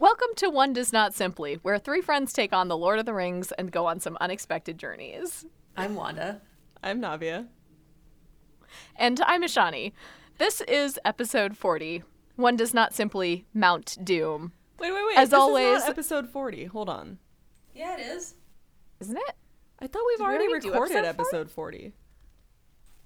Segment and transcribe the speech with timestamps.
[0.00, 3.14] Welcome to One Does Not Simply, where three friends take on the Lord of the
[3.14, 5.44] Rings and go on some unexpected journeys.
[5.76, 6.40] I'm Wanda.
[6.82, 7.48] I'm Navia.
[8.96, 9.92] And I'm Ishani.
[10.38, 12.04] This is episode 40.
[12.36, 14.52] One Does Not Simply Mount Doom.
[14.78, 15.18] Wait, wait, wait.
[15.18, 16.66] As this is always- not episode 40.
[16.66, 17.18] Hold on.
[17.74, 18.34] Yeah, it is.
[19.00, 19.34] Isn't it?
[19.80, 21.92] I thought we've Did we already already recorded episode episode 40.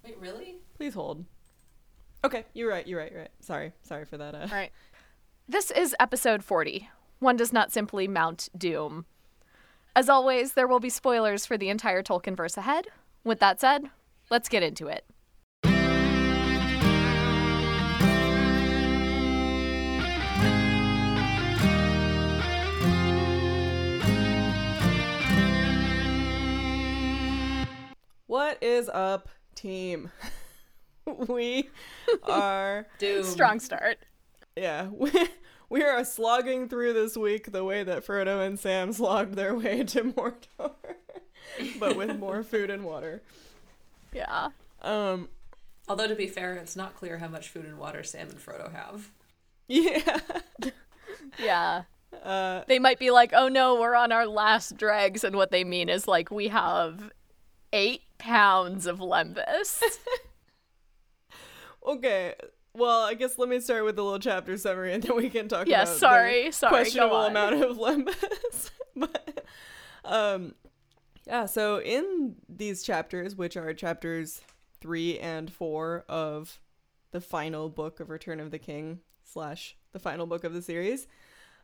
[0.04, 0.56] Wait, really?
[0.76, 1.24] Please hold.
[2.24, 2.86] Okay, you're right.
[2.86, 3.10] You're right.
[3.10, 3.30] You're right.
[3.40, 3.72] Sorry.
[3.82, 4.34] Sorry for that.
[4.34, 4.70] Uh, All right.
[5.52, 6.88] This is episode 40.
[7.18, 9.04] One does not simply mount doom.
[9.94, 12.86] As always, there will be spoilers for the entire Tolkienverse ahead.
[13.22, 13.90] With that said,
[14.30, 15.04] let's get into it.
[28.26, 30.10] What is up, team?
[31.28, 31.68] we
[32.22, 33.24] are Doom.
[33.24, 33.98] Strong start.
[34.56, 34.88] yeah,
[35.72, 39.54] we, we are slogging through this week the way that Frodo and Sam slogged their
[39.54, 40.72] way to Mordor,
[41.80, 43.22] but with more food and water.
[44.12, 44.48] Yeah.
[44.82, 45.28] Um,
[45.88, 48.72] Although to be fair, it's not clear how much food and water Sam and Frodo
[48.72, 49.10] have.
[49.68, 50.18] yeah.
[51.38, 51.84] Yeah.
[52.22, 55.24] Uh, They might be like, oh no, we're on our last dregs.
[55.24, 57.10] And what they mean is like, we have
[57.72, 59.82] eight pounds of lembas.
[61.86, 62.34] okay.
[62.74, 65.48] Well, I guess let me start with the little chapter summary, and then we can
[65.48, 68.70] talk Yeah, about sorry, the sorry, questionable amount of lembas.
[68.96, 69.44] but,
[70.04, 70.54] um,
[71.26, 71.44] yeah.
[71.46, 74.40] So in these chapters, which are chapters
[74.80, 76.60] three and four of
[77.10, 81.06] the final book of Return of the King slash the final book of the series,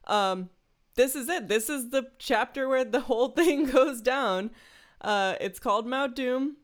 [0.06, 0.50] um,
[0.94, 1.48] this is it.
[1.48, 4.50] This is the chapter where the whole thing goes down.
[5.00, 6.56] Uh, it's called Mount Doom.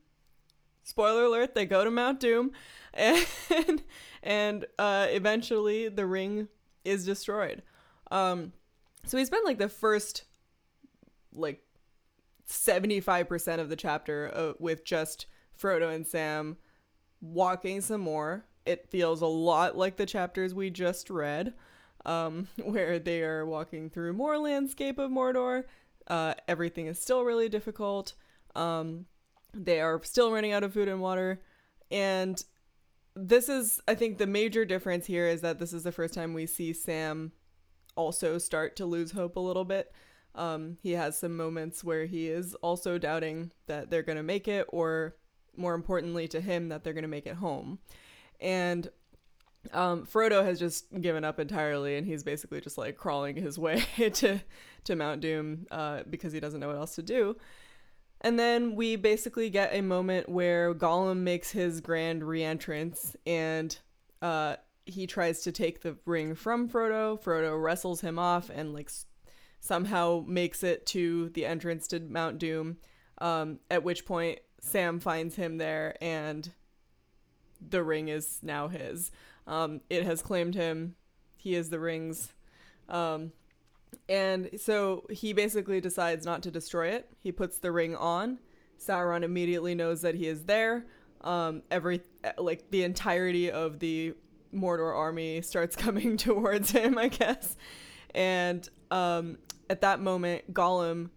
[0.83, 2.51] Spoiler alert: they go to Mount Doom,
[2.93, 3.81] and
[4.25, 6.49] and uh, eventually the ring
[6.83, 7.61] is destroyed.
[8.11, 8.51] Um,
[9.05, 10.25] so we spent like the first
[11.31, 11.61] like
[12.45, 16.57] seventy five percent of the chapter uh, with just Frodo and Sam
[17.21, 18.45] walking some more.
[18.65, 21.53] It feels a lot like the chapters we just read,
[22.03, 25.63] um, where they are walking through more landscape of Mordor.
[26.07, 28.13] Uh, everything is still really difficult.
[28.55, 29.05] Um,
[29.53, 31.41] they are still running out of food and water.
[31.91, 32.43] And
[33.15, 36.33] this is, I think, the major difference here is that this is the first time
[36.33, 37.31] we see Sam
[37.95, 39.91] also start to lose hope a little bit.
[40.35, 44.47] Um, he has some moments where he is also doubting that they're going to make
[44.47, 45.15] it, or
[45.55, 47.79] more importantly to him, that they're going to make it home.
[48.41, 48.89] And
[49.73, 53.85] um, Frodo has just given up entirely, and he's basically just like crawling his way
[53.97, 54.41] to
[54.83, 57.37] to Mount Doom uh, because he doesn't know what else to do.
[58.25, 63.77] And then we basically get a moment where Gollum makes his grand reentrance, and
[64.19, 64.55] uh,
[64.87, 67.21] he tries to take the ring from Frodo.
[67.21, 69.05] Frodo wrestles him off and like s-
[69.59, 72.77] somehow makes it to the entrance to Mount Doom.
[73.19, 76.49] Um, at which point Sam finds him there, and
[77.61, 79.11] the ring is now his.
[79.45, 80.95] Um, it has claimed him.
[81.37, 82.33] He is the rings.
[82.89, 83.33] Um,
[84.07, 87.09] and so he basically decides not to destroy it.
[87.19, 88.39] He puts the ring on.
[88.79, 90.85] Sauron immediately knows that he is there.
[91.21, 92.01] Um, every
[92.37, 94.13] like the entirety of the
[94.53, 97.55] Mordor army starts coming towards him, I guess.
[98.13, 99.37] And um,
[99.69, 101.09] at that moment, Gollum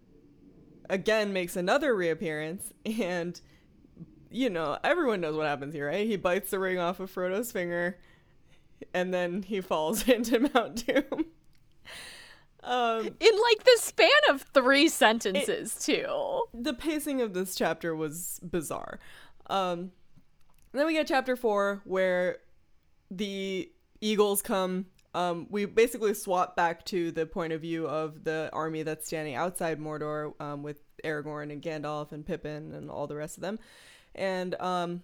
[0.89, 3.39] again makes another reappearance, and
[4.31, 6.07] you know everyone knows what happens here, right?
[6.07, 7.99] He bites the ring off of Frodo's finger,
[8.95, 11.27] and then he falls into Mount Doom.
[12.69, 16.43] Um, In like the span of three sentences, too.
[16.53, 19.01] the pacing of this chapter was bizarre.
[19.49, 19.93] Um,
[20.73, 22.39] then we get chapter four where
[23.11, 23.71] the
[24.03, 24.85] eagles come.
[25.15, 29.35] Um, we basically swap back to the point of view of the army that's standing
[29.35, 33.59] outside Mordor um, with Aragorn and Gandalf and Pippin and all the rest of them.
[34.15, 35.03] And um,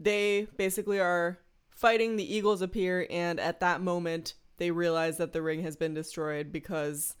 [0.00, 2.16] they basically are fighting.
[2.16, 6.52] The eagles appear, and at that moment, they realize that the ring has been destroyed
[6.52, 7.16] because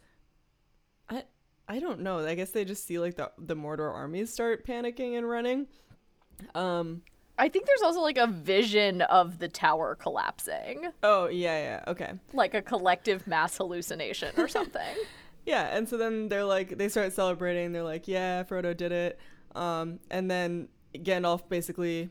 [1.10, 1.24] I
[1.66, 2.20] I don't know.
[2.24, 5.66] I guess they just see like the the Mordor armies start panicking and running.
[6.54, 7.02] Um.
[7.36, 11.90] I think there's also like a vision of the tower collapsing, Oh yeah, yeah.
[11.90, 12.12] Okay.
[12.32, 14.94] like a collective mass hallucination or something.
[15.44, 17.72] Yeah, and so then they're like they start celebrating.
[17.72, 19.18] They're like, "Yeah, Frodo did it."
[19.56, 22.10] Um, and then Gandalf basically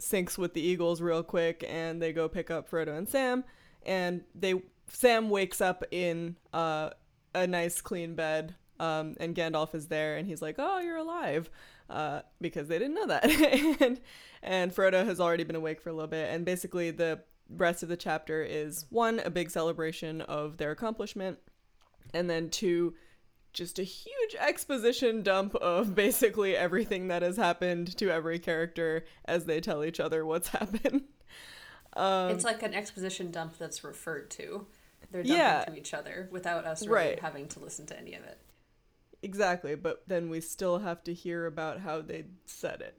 [0.00, 3.44] syncs with the Eagles real quick, and they go pick up Frodo and Sam.
[3.86, 4.54] And they
[4.92, 6.90] Sam wakes up in uh,
[7.34, 11.50] a nice clean bed, um, and Gandalf is there, and he's like, "Oh, you're alive,"
[11.90, 13.24] uh, because they didn't know that.
[13.80, 14.00] and
[14.42, 17.88] and Frodo has already been awake for a little bit, and basically the rest of
[17.88, 21.38] the chapter is one a big celebration of their accomplishment
[22.14, 22.94] and then two
[23.52, 29.44] just a huge exposition dump of basically everything that has happened to every character as
[29.44, 31.02] they tell each other what's happened.
[31.94, 34.66] Um, it's like an exposition dump that's referred to.
[35.12, 35.64] They're dumping Yeah.
[35.66, 37.20] to each other without us really Right.
[37.20, 38.38] having to listen to any of it.
[39.24, 42.92] Exactly, but then we still have to hear about how they said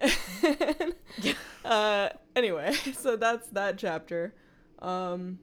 [0.00, 0.94] it.
[1.64, 4.34] uh, anyway, so that's that chapter.
[4.80, 5.38] Um,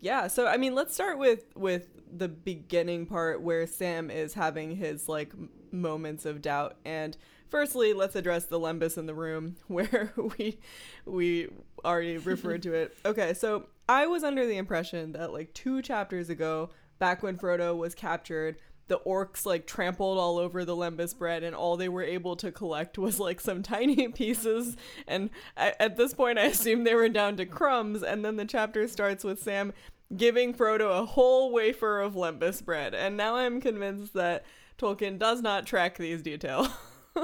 [0.00, 4.76] yeah, so I mean, let's start with with the beginning part where Sam is having
[4.76, 5.32] his like
[5.72, 6.76] moments of doubt.
[6.84, 7.16] And
[7.50, 10.58] firstly, let's address the lembas in the room where we
[11.04, 11.48] we
[11.84, 12.96] already referred to it.
[13.04, 16.70] Okay, so I was under the impression that like two chapters ago,
[17.00, 18.56] back when Frodo was captured,
[18.86, 22.52] the orcs like trampled all over the lembas bread and all they were able to
[22.52, 24.76] collect was like some tiny pieces
[25.08, 28.44] and a- at this point i assume they were down to crumbs and then the
[28.44, 29.72] chapter starts with sam
[30.16, 34.44] giving frodo a whole wafer of lembas bread and now i'm convinced that
[34.76, 36.68] tolkien does not track these details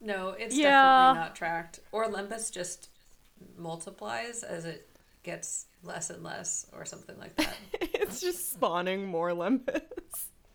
[0.00, 0.70] No, it's Yeah.
[0.70, 1.80] definitely not tracked.
[1.90, 2.88] Or Lembas just
[3.56, 4.88] multiplies as it
[5.24, 7.54] gets less and less, or something like that.
[7.80, 9.82] it's just spawning more lembas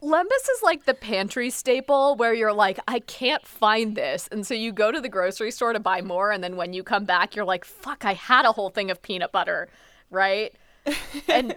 [0.03, 4.27] Lembas is like the pantry staple where you're like, I can't find this.
[4.31, 6.29] And so you go to the grocery store to buy more.
[6.29, 9.01] And then when you come back, you're like, fuck, I had a whole thing of
[9.01, 9.69] peanut butter.
[10.11, 10.53] Right.
[11.29, 11.55] And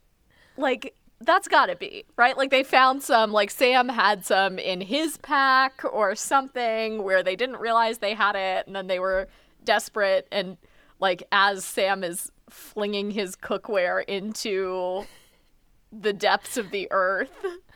[0.58, 2.36] like, that's gotta be, right?
[2.36, 7.36] Like, they found some, like, Sam had some in his pack or something where they
[7.36, 8.66] didn't realize they had it.
[8.66, 9.28] And then they were
[9.64, 10.28] desperate.
[10.30, 10.58] And
[11.00, 15.04] like, as Sam is flinging his cookware into
[15.92, 17.32] the depths of the earth,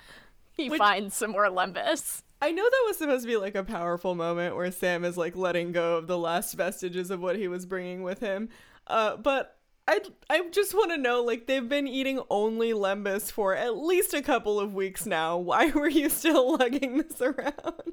[0.52, 2.22] he Which- finds some more lembas.
[2.40, 5.36] I know that was supposed to be like a powerful moment where Sam is like
[5.36, 8.48] letting go of the last vestiges of what he was bringing with him.
[8.88, 13.54] Uh, but I I just want to know like they've been eating only lembas for
[13.54, 15.38] at least a couple of weeks now.
[15.38, 17.92] Why were you still lugging this around?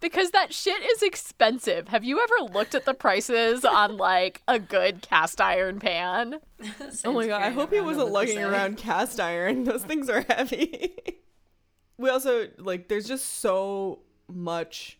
[0.00, 1.88] Because that shit is expensive.
[1.88, 6.36] Have you ever looked at the prices on like a good cast iron pan?
[7.04, 9.64] Oh my god, I hope he wasn't lugging around cast iron.
[9.64, 10.94] Those things are heavy.
[11.98, 14.98] we also like there's just so much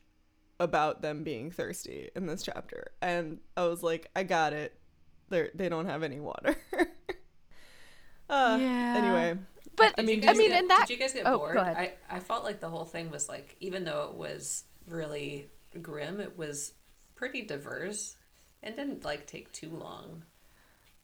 [0.58, 2.92] about them being thirsty in this chapter.
[3.02, 4.74] And I was like, I got it.
[5.28, 6.56] They they don't have any water.
[8.28, 8.94] uh Yeah.
[8.96, 9.38] anyway.
[9.76, 11.38] But I Did mean, you I mean, get, in that did you guys get oh,
[11.38, 11.54] bored?
[11.54, 11.76] go ahead.
[12.10, 15.48] I, I felt like the whole thing was like, even though it was really
[15.80, 16.74] grim, it was
[17.14, 18.16] pretty diverse
[18.62, 20.24] and didn't like take too long.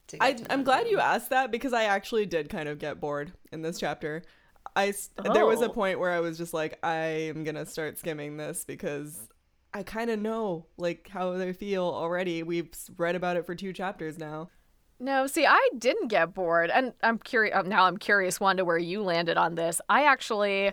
[0.09, 0.91] To get I, to I'm glad them.
[0.91, 4.23] you asked that because I actually did kind of get bored in this chapter.
[4.75, 5.73] I s- there was a Oh.
[5.73, 6.97] point where I was just like, I
[7.29, 9.27] am gonna start skimming this because
[9.73, 12.43] I kind of know like how they feel already.
[12.43, 14.49] We've s- read about it for two chapters now.
[14.99, 17.55] No, see, I didn't get bored, and I'm curious.
[17.55, 19.79] Oh, now I'm curious, Wanda, where you landed on this.
[19.89, 20.71] I actually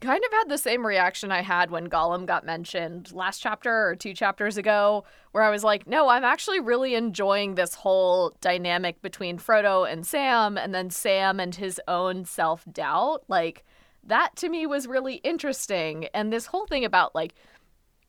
[0.00, 3.96] kind of had the same reaction I had when Gollum got mentioned last chapter or
[3.96, 9.00] two chapters ago, where I was like, no, I'm actually really enjoying this whole dynamic
[9.02, 13.24] between Frodo and Sam, and then Sam and his own self doubt.
[13.28, 13.64] Like,
[14.04, 16.06] that to me was really interesting.
[16.14, 17.34] And this whole thing about like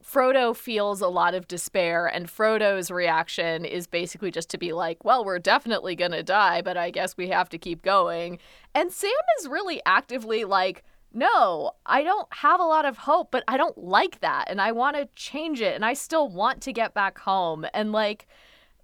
[0.03, 5.03] Frodo feels a lot of despair, and Frodo's reaction is basically just to be like,
[5.03, 8.39] well, we're definitely gonna die, but I guess we have to keep going.
[8.73, 10.83] And Sam is really actively like,
[11.13, 14.71] no, I don't have a lot of hope, but I don't like that, and I
[14.71, 17.65] want to change it, and I still want to get back home.
[17.73, 18.27] And like,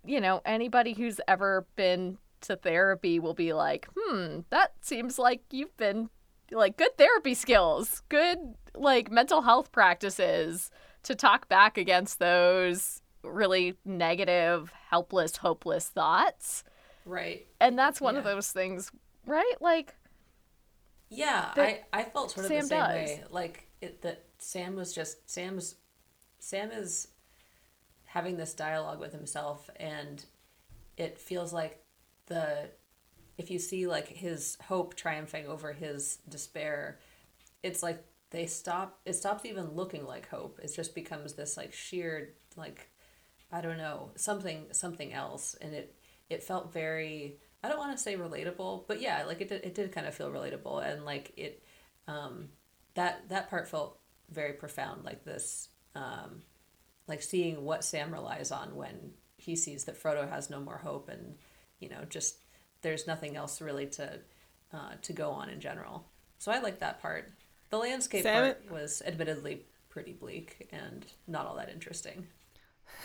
[0.05, 5.41] you know, anybody who's ever been to therapy will be like, hmm, that seems like
[5.51, 6.09] you've been
[6.51, 8.37] like good therapy skills, good
[8.75, 10.71] like mental health practices
[11.03, 16.63] to talk back against those really negative, helpless, hopeless thoughts.
[17.05, 17.45] Right.
[17.59, 18.91] And that's one of those things,
[19.25, 19.55] right?
[19.59, 19.95] Like,
[21.13, 22.95] Yeah, I, I felt sort of Sam the same does.
[22.95, 23.23] way.
[23.29, 25.75] Like it, that Sam was just Sam's
[26.39, 27.07] Sam is
[28.05, 30.23] having this dialogue with himself, and
[30.97, 31.83] it feels like
[32.27, 32.69] the
[33.37, 36.99] if you see like his hope triumphing over his despair,
[37.63, 38.99] it's like they stop.
[39.05, 40.59] It stops even looking like hope.
[40.61, 42.89] It just becomes this like sheer like
[43.51, 45.95] I don't know something something else, and it
[46.29, 47.37] it felt very.
[47.63, 50.13] I don't want to say relatable, but yeah, like it did, it did kind of
[50.13, 51.63] feel relatable, and like it,
[52.07, 52.49] um,
[52.95, 55.05] that that part felt very profound.
[55.05, 56.41] Like this, um,
[57.07, 61.07] like seeing what Sam relies on when he sees that Frodo has no more hope,
[61.09, 61.35] and
[61.79, 62.35] you know, just
[62.81, 64.19] there's nothing else really to
[64.73, 66.05] uh, to go on in general.
[66.39, 67.31] So I like that part.
[67.69, 72.27] The landscape Sam- part was admittedly pretty bleak and not all that interesting.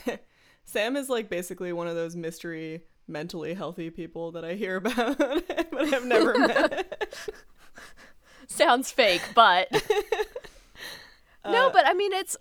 [0.65, 5.19] Sam is like basically one of those mystery mentally healthy people that I hear about,
[5.19, 7.09] but I've never met.
[8.47, 9.69] sounds fake, but
[11.45, 12.37] no, Uh, but I mean, it's.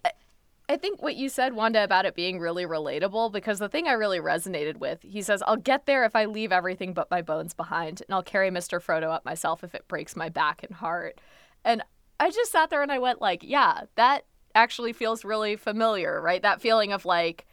[0.69, 3.93] I think what you said, Wanda, about it being really relatable, because the thing I
[3.93, 7.53] really resonated with, he says, I'll get there if I leave everything but my bones
[7.53, 8.83] behind, and I'll carry Mr.
[8.83, 11.21] Frodo up myself if it breaks my back and heart.
[11.63, 11.83] And
[12.19, 16.41] I just sat there and I went, like, yeah, that actually feels really familiar, right?
[16.41, 17.47] That feeling of like,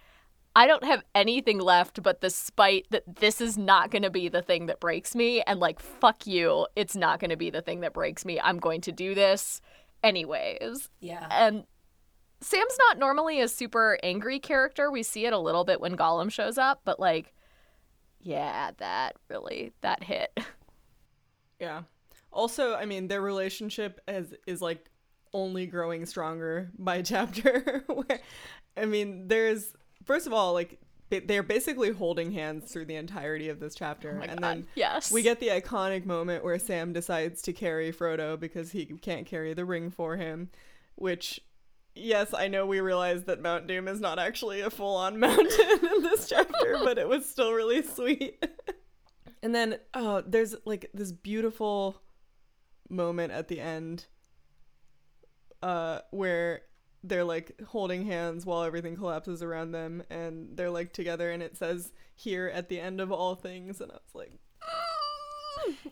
[0.56, 4.28] I don't have anything left but the spite that this is not going to be
[4.28, 5.42] the thing that breaks me.
[5.42, 8.40] And like, fuck you, it's not going to be the thing that breaks me.
[8.40, 9.60] I'm going to do this
[10.02, 10.90] anyways.
[11.00, 11.26] Yeah.
[11.30, 11.64] And
[12.40, 14.90] Sam's not normally a super angry character.
[14.90, 17.32] We see it a little bit when Gollum shows up, but like,
[18.20, 20.38] yeah, that really, that hit.
[21.60, 21.82] Yeah.
[22.32, 24.90] Also, I mean, their relationship is is like
[25.32, 27.84] only growing stronger by chapter.
[27.86, 28.20] where,
[28.76, 29.72] I mean, there's
[30.04, 30.78] first of all, like
[31.10, 34.56] they're basically holding hands through the entirety of this chapter, Oh and God.
[34.56, 35.12] then yes.
[35.12, 39.54] we get the iconic moment where Sam decides to carry Frodo because he can't carry
[39.54, 40.50] the ring for him,
[40.94, 41.40] which.
[41.96, 45.46] Yes, I know we realized that Mount Doom is not actually a full on mountain
[45.70, 48.44] in this chapter, but it was still really sweet.
[49.44, 52.02] and then, oh, there's like this beautiful
[52.90, 54.06] moment at the end
[55.62, 56.60] uh where
[57.04, 61.56] they're like holding hands while everything collapses around them and they're like together and it
[61.56, 64.32] says here at the end of all things and I was like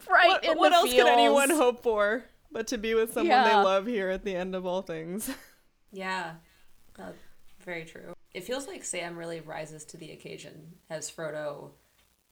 [0.11, 0.29] right.
[0.29, 3.55] what, in what the else could anyone hope for but to be with someone they
[3.55, 5.31] love here at the end of all things
[5.93, 6.33] Yeah,
[6.99, 7.13] uh,
[7.65, 8.15] very true.
[8.33, 11.71] It feels like Sam really rises to the occasion as Frodo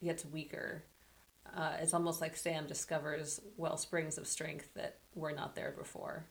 [0.03, 0.85] gets weaker.
[1.55, 6.25] Uh, it's almost like Sam discovers well springs of strength that were not there before,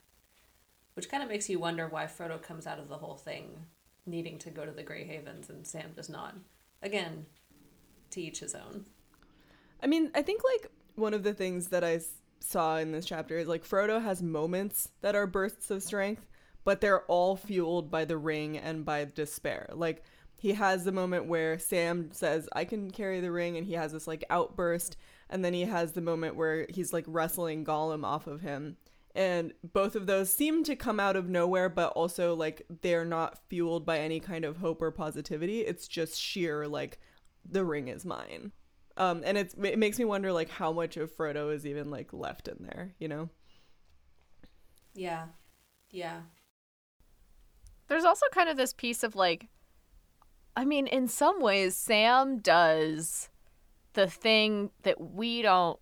[1.00, 3.66] which kind of makes you wonder why Frodo comes out of the whole thing
[4.06, 6.36] needing to go to the Grey Havens and Sam does not.
[6.82, 7.26] Again,
[8.12, 8.86] to each his own.
[9.82, 12.02] I mean, I think like one of the things that I
[12.42, 16.28] saw in this chapter is like Frodo has moments that are bursts of strength,
[16.66, 19.70] but they're all fueled by the ring and by despair.
[19.74, 20.04] Like
[20.36, 23.94] he has the moment where Sam says, "I can carry the ring," and he has
[23.94, 24.98] this like outburst,
[25.30, 28.76] and then he has the moment where he's like wrestling Gollum off of him.
[29.20, 33.38] And both of those seem to come out of nowhere, but also like they're not
[33.50, 35.60] fueled by any kind of hope or positivity.
[35.62, 37.00] It's just sheer like
[37.44, 38.54] the ring is mine.
[38.96, 42.14] Um and it's it makes me wonder like how much of frodo is even like
[42.14, 43.30] left in there you know?
[44.94, 45.28] Yeah,
[45.92, 46.22] yeah,
[47.88, 49.50] There's also kind of this piece of like,
[50.56, 53.30] I mean, in some ways, Sam does
[53.94, 55.80] the thing that we don't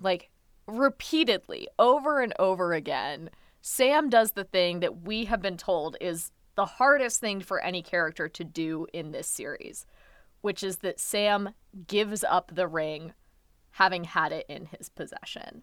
[0.00, 0.31] like
[0.66, 3.30] repeatedly over and over again.
[3.60, 7.82] Sam does the thing that we have been told is the hardest thing for any
[7.82, 9.86] character to do in this series,
[10.40, 11.50] which is that Sam
[11.86, 13.12] gives up the ring
[13.72, 15.62] having had it in his possession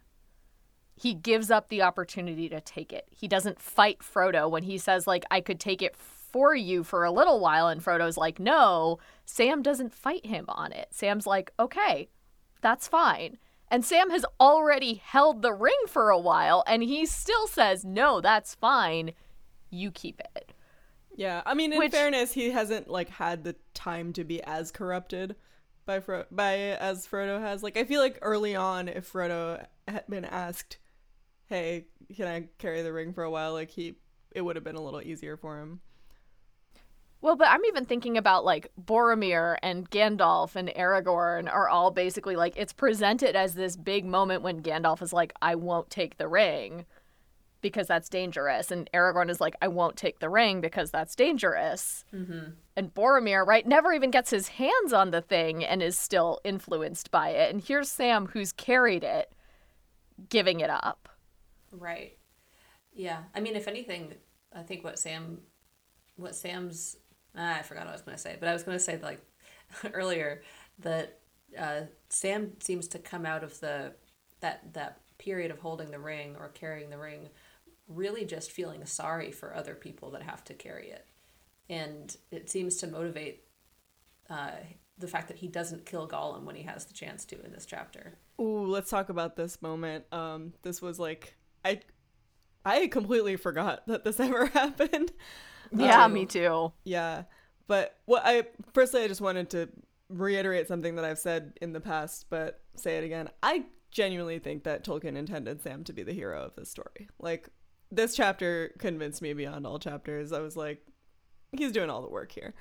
[1.00, 3.06] he gives up the opportunity to take it.
[3.10, 7.04] He doesn't fight Frodo when he says like I could take it for you for
[7.04, 8.98] a little while and Frodo's like no.
[9.24, 10.88] Sam doesn't fight him on it.
[10.90, 12.10] Sam's like okay,
[12.60, 13.38] that's fine.
[13.70, 18.20] And Sam has already held the ring for a while and he still says no,
[18.20, 19.12] that's fine.
[19.70, 20.52] You keep it.
[21.16, 24.70] yeah i mean in Which- fairness he hasn't like had the time to be as
[24.72, 25.36] corrupted
[25.86, 30.04] by Fro- by as frodo has like i feel like early on if frodo had
[30.08, 30.78] been asked
[31.46, 31.86] hey
[32.16, 33.94] can i carry the ring for a while like he
[34.32, 35.80] it would have been a little easier for him
[37.22, 42.34] Well, but I'm even thinking about like Boromir and Gandalf and Aragorn are all basically
[42.34, 46.28] like it's presented as this big moment when Gandalf is like, I won't take the
[46.28, 46.86] ring
[47.60, 48.70] because that's dangerous.
[48.70, 52.04] And Aragorn is like, I won't take the ring because that's dangerous.
[52.14, 52.52] mm-hmm.
[52.76, 57.10] And Boromir, right, never even gets his hands on the thing and is still influenced
[57.10, 57.52] by it.
[57.52, 59.32] And here's Sam who's carried it,
[60.30, 61.10] giving it up.
[61.70, 62.16] Right.
[62.94, 63.24] Yeah.
[63.34, 64.14] I mean, if anything,
[64.54, 65.40] I think what Sam,
[66.16, 66.96] what Sam's,
[67.34, 69.20] I forgot what I was going to say, but I was going to say like
[69.92, 70.42] earlier
[70.80, 71.18] that
[71.58, 73.92] uh, Sam seems to come out of the
[74.40, 77.28] that that period of holding the ring or carrying the ring,
[77.88, 81.06] really just feeling sorry for other people that have to carry it,
[81.68, 83.44] and it seems to motivate.
[84.28, 84.52] Uh,
[84.96, 87.64] the fact that he doesn't kill Gollum when he has the chance to in this
[87.64, 88.18] chapter.
[88.38, 90.04] Ooh, let's talk about this moment.
[90.12, 91.80] Um, this was like I,
[92.64, 95.12] I completely forgot that this ever happened.
[95.72, 96.72] Yeah, Um, me too.
[96.84, 97.24] Yeah,
[97.66, 99.68] but what I firstly I just wanted to
[100.08, 103.28] reiterate something that I've said in the past, but say it again.
[103.42, 107.08] I genuinely think that Tolkien intended Sam to be the hero of this story.
[107.18, 107.48] Like
[107.90, 110.32] this chapter convinced me beyond all chapters.
[110.32, 110.84] I was like,
[111.52, 112.54] he's doing all the work here.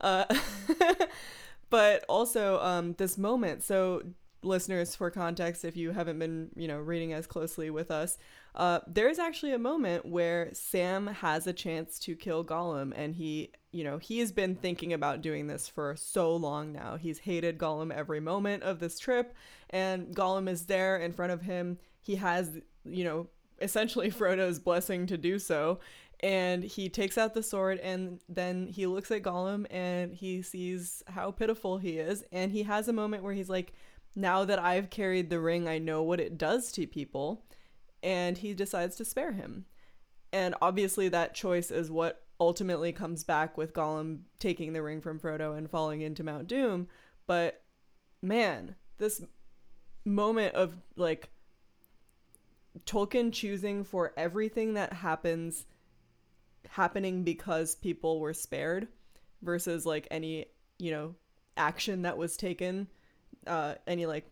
[0.00, 0.24] Uh,
[1.70, 3.62] but also um, this moment.
[3.62, 4.02] So
[4.46, 8.18] listeners, for context, if you haven't been, you know, reading as closely with us,
[8.54, 13.52] uh, there's actually a moment where Sam has a chance to kill Gollum, and he,
[13.72, 16.96] you know, he has been thinking about doing this for so long now.
[16.96, 19.34] He's hated Gollum every moment of this trip,
[19.70, 21.78] and Gollum is there in front of him.
[22.00, 23.28] He has, you know,
[23.60, 25.80] essentially Frodo's blessing to do so.
[26.20, 31.02] And he takes out the sword and then he looks at Gollum and he sees
[31.08, 32.24] how pitiful he is.
[32.32, 33.74] And he has a moment where he's like,
[34.16, 37.44] Now that I've carried the ring, I know what it does to people
[38.02, 39.66] and he decides to spare him.
[40.32, 45.18] And obviously, that choice is what ultimately comes back with Gollum taking the ring from
[45.18, 46.88] Frodo and falling into Mount Doom.
[47.26, 47.62] But
[48.22, 49.22] man, this
[50.04, 51.30] moment of like
[52.84, 55.64] Tolkien choosing for everything that happens
[56.70, 58.88] happening because people were spared
[59.42, 60.46] versus like any,
[60.78, 61.14] you know,
[61.56, 62.88] action that was taken,
[63.46, 64.30] uh, any like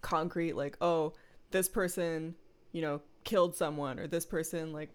[0.00, 1.12] concrete, like, oh,
[1.50, 2.34] this person
[2.72, 4.90] you know, killed someone or this person like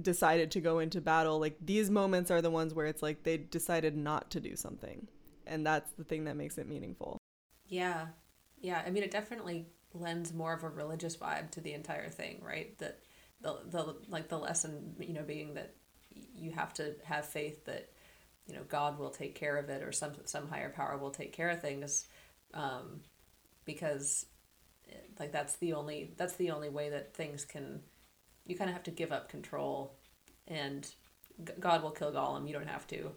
[0.00, 1.38] decided to go into battle.
[1.38, 5.06] Like these moments are the ones where it's like they decided not to do something.
[5.46, 7.18] And that's the thing that makes it meaningful.
[7.68, 8.06] Yeah.
[8.60, 8.82] Yeah.
[8.84, 12.76] I mean, it definitely lends more of a religious vibe to the entire thing, right?
[12.78, 13.00] That
[13.42, 15.74] the, the like the lesson, you know, being that
[16.34, 17.90] you have to have faith that,
[18.46, 21.32] you know, God will take care of it or some, some higher power will take
[21.32, 22.06] care of things.
[22.54, 23.00] Um,
[23.64, 24.26] because
[25.18, 27.80] like that's the only that's the only way that things can
[28.46, 29.94] you kind of have to give up control
[30.48, 30.94] and
[31.60, 33.10] god will kill gollum you don't have to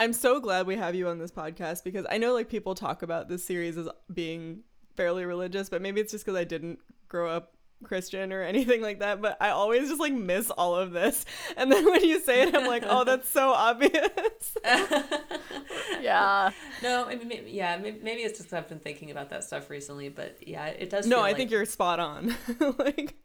[0.00, 3.02] i'm so glad we have you on this podcast because i know like people talk
[3.02, 4.60] about this series as being
[4.96, 7.54] fairly religious but maybe it's just because i didn't grow up
[7.84, 11.24] Christian or anything like that, but I always just like miss all of this.
[11.56, 14.56] And then when you say it, I'm like, oh, that's so obvious.
[16.00, 16.50] yeah.
[16.82, 20.08] No, I mean, maybe, yeah, maybe it's just I've been thinking about that stuff recently,
[20.08, 21.06] but yeah, it does.
[21.06, 21.36] No, I like...
[21.36, 22.34] think you're spot on.
[22.78, 23.16] like,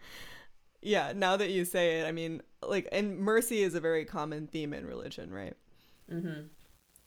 [0.82, 4.48] yeah, now that you say it, I mean, like, and mercy is a very common
[4.48, 5.56] theme in religion, right?
[6.12, 6.48] Mm-hmm.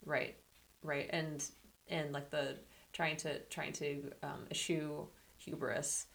[0.05, 0.35] Right,
[0.81, 1.43] right, and
[1.89, 2.57] and like the
[2.93, 5.07] trying to trying to um, eschew
[5.37, 6.07] hubris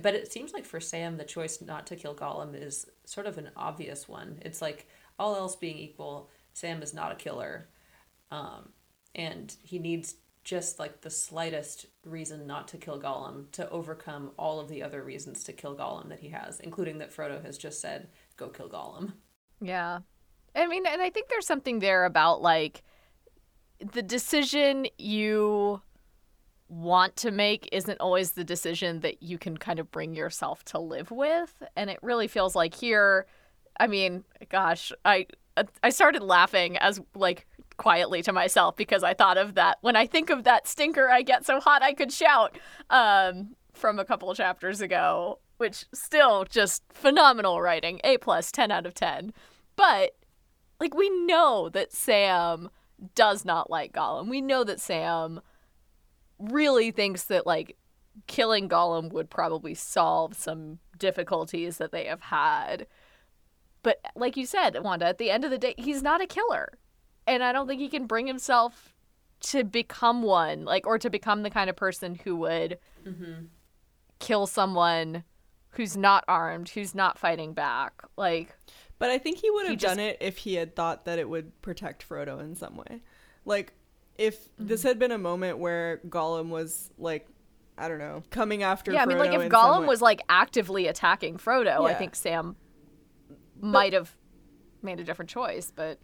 [0.00, 3.38] but it seems like for Sam, the choice not to kill Gollum is sort of
[3.38, 4.38] an obvious one.
[4.42, 7.68] It's like all else being equal, Sam is not a killer,
[8.30, 8.70] um,
[9.14, 14.58] and he needs just like the slightest reason not to kill Gollum to overcome all
[14.58, 17.80] of the other reasons to kill Gollum that he has, including that Frodo has just
[17.80, 19.12] said, "Go kill Gollum."
[19.60, 20.00] Yeah,
[20.54, 22.82] I mean, and I think there's something there about like
[23.92, 25.82] the decision you
[26.72, 30.78] want to make isn't always the decision that you can kind of bring yourself to
[30.78, 31.62] live with.
[31.76, 33.26] And it really feels like here
[33.78, 35.26] i mean gosh i
[35.82, 37.46] i started laughing as like
[37.78, 39.76] quietly to myself because i thought of that.
[39.82, 42.58] When i think of that stinker i get so hot i could shout
[42.88, 48.00] um from a couple chapters ago which still just phenomenal writing.
[48.02, 49.34] A plus 10 out of 10
[49.76, 50.12] but
[50.80, 52.70] like we know that sam
[53.14, 54.28] does not like gollum.
[54.30, 55.42] We know that sam
[56.50, 57.76] really thinks that like
[58.26, 62.86] killing Gollum would probably solve some difficulties that they have had.
[63.82, 66.78] But like you said, Wanda, at the end of the day, he's not a killer.
[67.26, 68.94] And I don't think he can bring himself
[69.40, 73.46] to become one, like, or to become the kind of person who would mm-hmm.
[74.20, 75.24] kill someone
[75.70, 78.02] who's not armed, who's not fighting back.
[78.16, 78.56] Like,
[78.98, 80.00] but I think he would have done just...
[80.00, 83.02] it if he had thought that it would protect Frodo in some way.
[83.44, 83.72] Like,
[84.22, 84.68] if mm-hmm.
[84.68, 87.26] this had been a moment where Gollum was like
[87.76, 88.92] I don't know, coming after.
[88.92, 91.80] Yeah, Frodo I mean, like if Gollum was like actively attacking Frodo, yeah.
[91.80, 92.54] I think Sam
[93.60, 94.14] might have
[94.82, 95.72] made a different choice.
[95.74, 95.98] But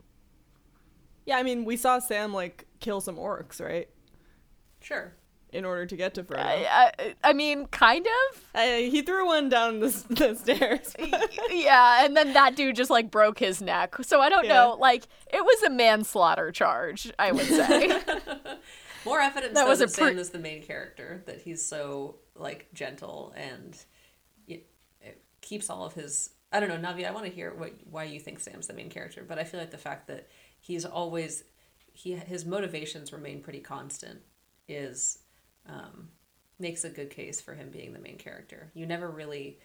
[1.26, 3.88] yeah, I mean, we saw Sam like kill some orcs, right?
[4.80, 5.14] Sure
[5.52, 6.44] in order to get to Frodo.
[6.44, 8.42] I, I, I mean, kind of.
[8.54, 10.94] he threw one down the, the stairs.
[11.50, 13.96] yeah, and then that dude just like broke his neck.
[14.02, 14.54] So I don't yeah.
[14.54, 14.76] know.
[14.78, 18.00] Like it was a manslaughter charge, I would say.
[19.04, 21.22] More evidence that was a Sam pre- is the main character.
[21.26, 23.76] That he's so like gentle and
[24.46, 24.66] it,
[25.00, 26.30] it keeps all of his.
[26.52, 27.06] I don't know, Navi.
[27.06, 29.60] I want to hear what why you think Sam's the main character, but I feel
[29.60, 31.44] like the fact that he's always
[31.92, 34.20] he his motivations remain pretty constant
[34.68, 35.18] is
[35.68, 36.08] um,
[36.58, 38.70] makes a good case for him being the main character.
[38.74, 39.58] You never really,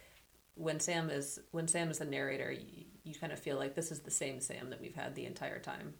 [0.54, 3.90] when Sam is when Sam is the narrator, you, you kind of feel like this
[3.90, 5.94] is the same Sam that we've had the entire time.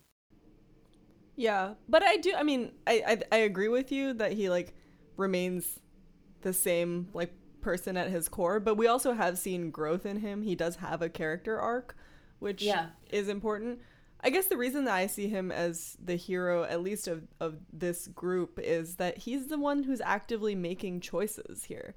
[1.36, 2.32] Yeah, but I do.
[2.36, 4.74] I mean, I, I I agree with you that he like
[5.16, 5.80] remains
[6.42, 10.42] the same like person at his core, but we also have seen growth in him.
[10.42, 11.96] He does have a character arc,
[12.38, 12.88] which yeah.
[13.10, 13.80] is important.
[14.24, 17.58] I guess the reason that I see him as the hero, at least of, of
[17.72, 21.94] this group, is that he's the one who's actively making choices here.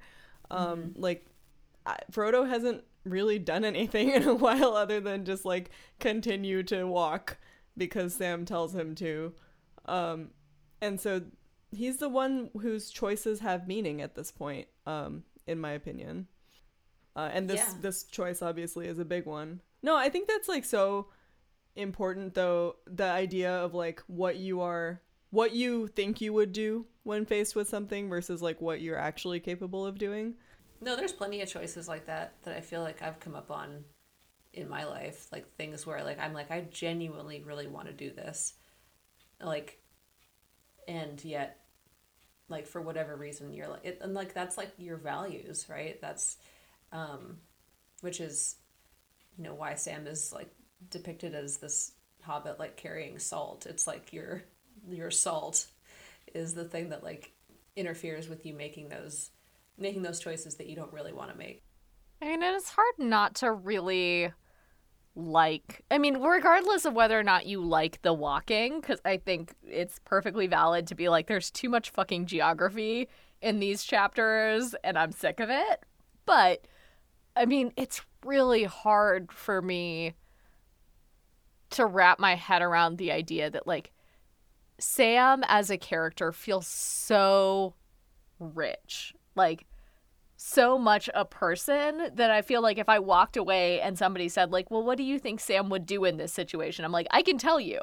[0.50, 1.00] Um, Mm-hmm.
[1.02, 1.26] Like,
[1.86, 6.84] I, Frodo hasn't really done anything in a while other than just like continue to
[6.84, 7.38] walk
[7.76, 9.32] because Sam tells him to.
[9.86, 10.30] Um,
[10.82, 11.22] and so
[11.70, 16.26] he's the one whose choices have meaning at this point, um, in my opinion.
[17.16, 17.74] Uh, and this Yeah.
[17.80, 19.60] this choice obviously is a big one.
[19.82, 21.08] No, I think that's like so
[21.78, 26.86] important though the idea of like what you are what you think you would do
[27.02, 30.34] when faced with something versus like what you're actually capable of doing.
[30.80, 33.84] No, there's plenty of choices like that that I feel like I've come up on
[34.52, 38.10] in my life, like things where like I'm like I genuinely really want to do
[38.10, 38.54] this.
[39.40, 39.78] Like
[40.86, 41.60] and yet
[42.48, 46.00] like for whatever reason you're like it, and like that's like your values, right?
[46.00, 46.38] That's
[46.92, 47.36] um
[48.00, 48.56] which is
[49.36, 50.50] you know why Sam is like
[50.90, 53.66] depicted as this hobbit like carrying salt.
[53.66, 54.42] It's like your
[54.88, 55.66] your salt
[56.34, 57.32] is the thing that like
[57.76, 59.30] interferes with you making those
[59.78, 61.62] making those choices that you don't really want to make.
[62.20, 64.32] I mean, it's hard not to really
[65.14, 65.84] like.
[65.90, 70.00] I mean, regardless of whether or not you like the walking, because I think it's
[70.04, 73.08] perfectly valid to be like, there's too much fucking geography
[73.40, 75.84] in these chapters, and I'm sick of it.
[76.26, 76.66] But,
[77.36, 80.14] I mean, it's really hard for me
[81.70, 83.92] to wrap my head around the idea that, like,
[84.78, 87.74] Sam as a character feels so
[88.38, 89.14] rich.
[89.34, 89.66] Like,
[90.40, 94.52] so much a person that I feel like if I walked away and somebody said,
[94.52, 96.84] like, well, what do you think Sam would do in this situation?
[96.84, 97.80] I'm like, I can tell you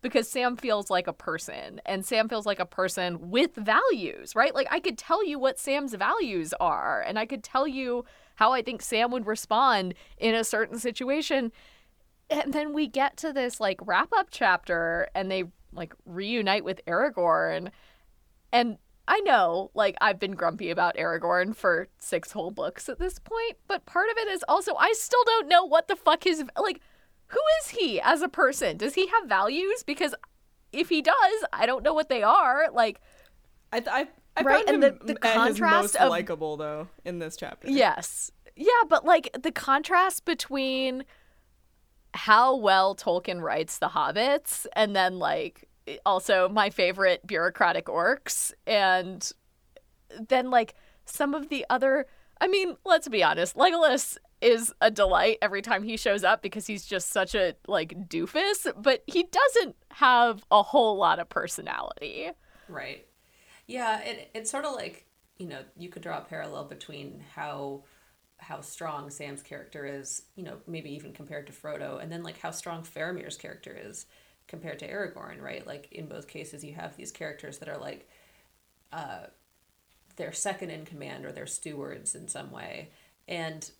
[0.00, 4.54] because Sam feels like a person and Sam feels like a person with values, right?
[4.54, 8.52] Like, I could tell you what Sam's values are and I could tell you how
[8.52, 11.52] I think Sam would respond in a certain situation.
[12.30, 16.80] And then we get to this like wrap up chapter and they like reunite with
[16.86, 17.70] Aragorn.
[18.52, 23.18] And I know, like, I've been grumpy about Aragorn for six whole books at this
[23.18, 26.44] point, but part of it is also I still don't know what the fuck his,
[26.60, 26.80] like,
[27.28, 28.76] who is he as a person?
[28.76, 29.82] Does he have values?
[29.82, 30.14] Because
[30.72, 31.14] if he does,
[31.54, 32.66] I don't know what they are.
[32.70, 33.00] Like,
[33.72, 36.88] I th- I, I Right, found and him the- the contrast most of- likable though
[37.04, 37.70] in this chapter.
[37.70, 38.30] yes.
[38.56, 41.04] Yeah, but like the contrast between
[42.18, 45.68] how well Tolkien writes the hobbits and then like
[46.04, 49.30] also my favorite bureaucratic orcs and
[50.28, 52.06] then like some of the other
[52.40, 56.66] I mean, let's be honest, Legolas is a delight every time he shows up because
[56.66, 62.30] he's just such a like doofus, but he doesn't have a whole lot of personality.
[62.68, 63.06] Right.
[63.66, 65.06] Yeah, it, it's sort of like,
[65.38, 67.82] you know, you could draw a parallel between how
[68.38, 72.38] how strong Sam's character is, you know, maybe even compared to Frodo, and then like
[72.38, 74.06] how strong Faramir's character is
[74.46, 75.66] compared to Aragorn, right?
[75.66, 78.08] Like in both cases you have these characters that are like
[78.92, 79.26] uh
[80.16, 82.90] they're second in command or they're stewards in some way.
[83.28, 83.70] And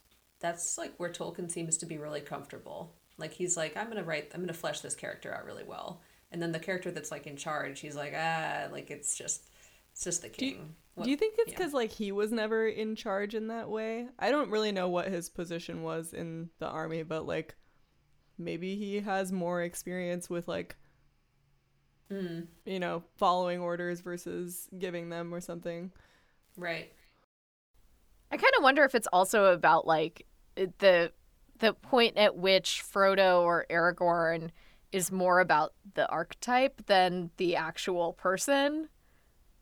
[0.40, 2.92] that's like where Tolkien seems to be really comfortable.
[3.16, 6.00] Like he's like, I'm gonna write I'm gonna flesh this character out really well.
[6.30, 9.48] And then the character that's like in charge, he's like, ah, like it's just
[9.92, 10.58] it's just the Do
[10.98, 11.04] you- king.
[11.04, 11.58] Do you think it's yeah.
[11.58, 14.08] because like he was never in charge in that way?
[14.18, 17.56] I don't really know what his position was in the army, but like
[18.38, 20.76] maybe he has more experience with like
[22.10, 25.92] Mm, you know following orders versus giving them or something.
[26.56, 26.90] right.
[28.30, 30.24] I kind of wonder if it's also about like
[30.78, 31.12] the
[31.58, 34.50] the point at which Frodo or Aragorn
[34.92, 38.88] is more about the archetype than the actual person.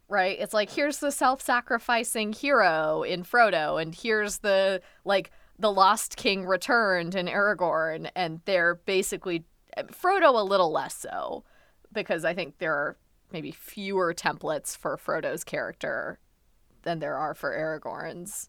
[0.08, 0.38] Right?
[0.38, 6.46] It's like here's the self-sacrificing hero in Frodo and here's the like the lost king
[6.46, 9.44] returned in Aragorn and they're basically
[9.76, 11.42] Frodo a little less so
[11.92, 12.96] because I think there are
[13.32, 16.18] maybe fewer templates for Frodo's character
[16.82, 18.48] than there are for Aragorn's.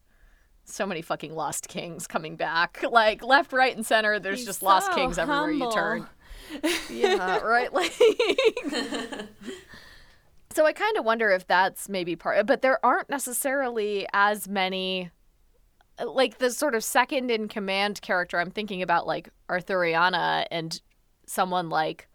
[0.64, 2.84] So many fucking lost kings coming back.
[2.90, 6.06] Like left, right, and center, there's He's just lost so kings everywhere you turn.
[6.90, 7.72] Yeah, right.
[7.78, 7.92] Like
[10.58, 15.08] So I kind of wonder if that's maybe part but there aren't necessarily as many
[16.04, 20.80] like the sort of second in command character I'm thinking about like Arthuriana and
[21.28, 22.08] someone like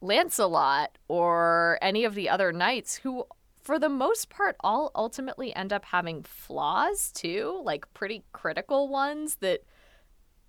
[0.00, 3.26] Lancelot or any of the other knights who
[3.62, 9.36] for the most part all ultimately end up having flaws too, like pretty critical ones
[9.36, 9.60] that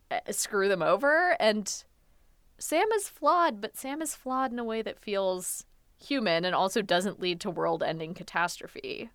[0.10, 1.38] uh, screw them over.
[1.39, 1.71] And
[2.58, 5.67] Sam is flawed, but Sam is flawed in a way that feels
[6.03, 9.09] human and also doesn't lead to world-ending catastrophe.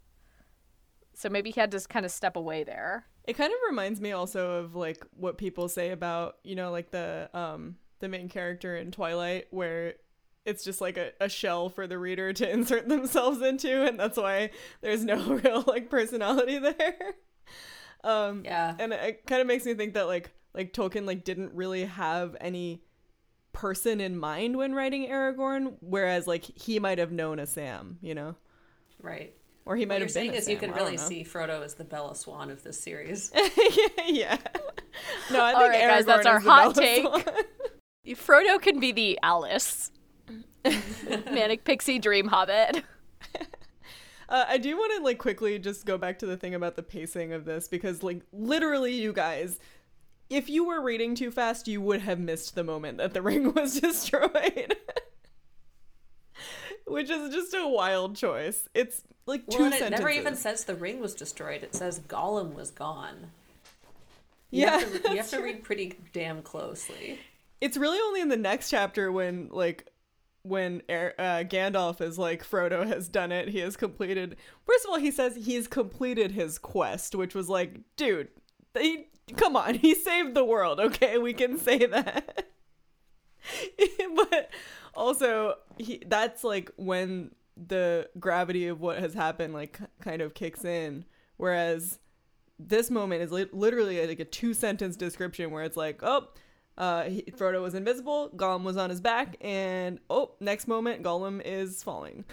[1.15, 3.07] So maybe he had to kind of step away there.
[3.25, 6.91] It kind of reminds me also of like what people say about, you know, like
[6.91, 9.95] the um the main character in Twilight, where
[10.45, 14.17] it's just like a, a shell for the reader to insert themselves into, and that's
[14.17, 17.15] why there's no real like personality there.
[18.05, 18.75] Um, Yeah.
[18.79, 21.85] and it, it kind of makes me think that like like Tolkien like didn't really
[21.85, 22.83] have any
[23.53, 28.15] person in mind when writing Aragorn, whereas like he might have known a Sam, you
[28.15, 28.37] know,
[29.03, 29.35] Right.
[29.65, 31.03] or he might you're have been saying a is you Sam, can really know.
[31.03, 33.33] see Frodo as the Bella Swan of this series.
[34.07, 34.37] yeah.
[35.31, 37.03] No, I think All right, guys, that's Aragorn our is the hot Bella take.
[37.03, 37.25] Swan.
[38.09, 39.91] Frodo can be the Alice.
[41.31, 42.83] Manic Pixie Dream Hobbit.
[44.31, 46.83] Uh, I do want to like quickly just go back to the thing about the
[46.83, 49.59] pacing of this because like literally you guys
[50.31, 53.53] if you were reading too fast you would have missed the moment that the ring
[53.53, 54.77] was destroyed.
[56.87, 58.67] Which is just a wild choice.
[58.73, 60.01] It's like two well, and it sentences.
[60.01, 61.63] never even says the ring was destroyed.
[61.63, 63.31] It says Gollum was gone.
[64.51, 64.79] You yeah.
[64.79, 67.19] have to, you have to read pretty damn closely.
[67.61, 69.87] It's really only in the next chapter when like
[70.43, 73.49] when uh, Gandalf is like Frodo has done it.
[73.49, 74.37] He has completed.
[74.67, 78.29] First of all, he says he's completed his quest, which was like, dude,
[78.79, 80.81] he come on, he saved the world.
[80.81, 82.47] Okay, we can say that.
[84.31, 84.51] but
[84.95, 90.65] also, he that's like when the gravity of what has happened like kind of kicks
[90.65, 91.05] in,
[91.37, 91.99] whereas
[92.59, 96.29] this moment is li- literally like a two sentence description where it's like, oh,
[96.77, 101.43] uh, he, Frodo was invisible, Gollum was on his back, and oh, next moment, Gollum
[101.45, 102.25] is falling.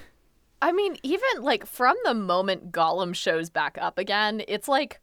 [0.61, 4.99] I mean, even like from the moment Gollum shows back up again, it's like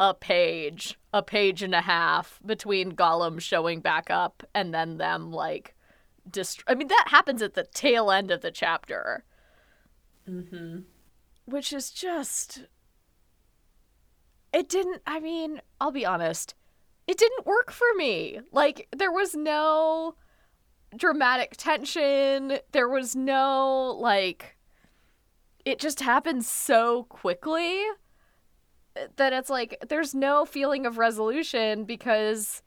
[0.00, 5.30] a page, a page and a half between Gollum showing back up and then them
[5.30, 5.74] like
[6.28, 9.24] dist- I mean, that happens at the tail end of the chapter.
[10.28, 10.80] Mm-hmm.
[11.46, 12.64] Which is just
[14.52, 16.54] it didn't I mean, I'll be honest.
[17.06, 18.40] It didn't work for me.
[18.50, 20.16] Like there was no
[20.96, 22.58] dramatic tension.
[22.72, 24.56] There was no like
[25.64, 27.84] it just happened so quickly
[29.16, 32.62] that it's like there's no feeling of resolution because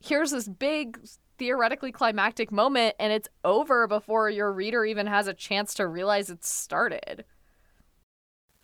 [0.00, 0.98] here's this big
[1.38, 6.30] theoretically climactic moment and it's over before your reader even has a chance to realize
[6.30, 7.24] it started.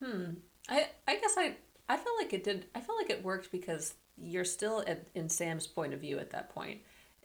[0.02, 0.34] Hmm.
[0.68, 1.56] I I guess I
[1.88, 2.66] I felt like it did.
[2.74, 6.30] I felt like it worked because you're still at, in Sam's point of view at
[6.30, 6.80] that point,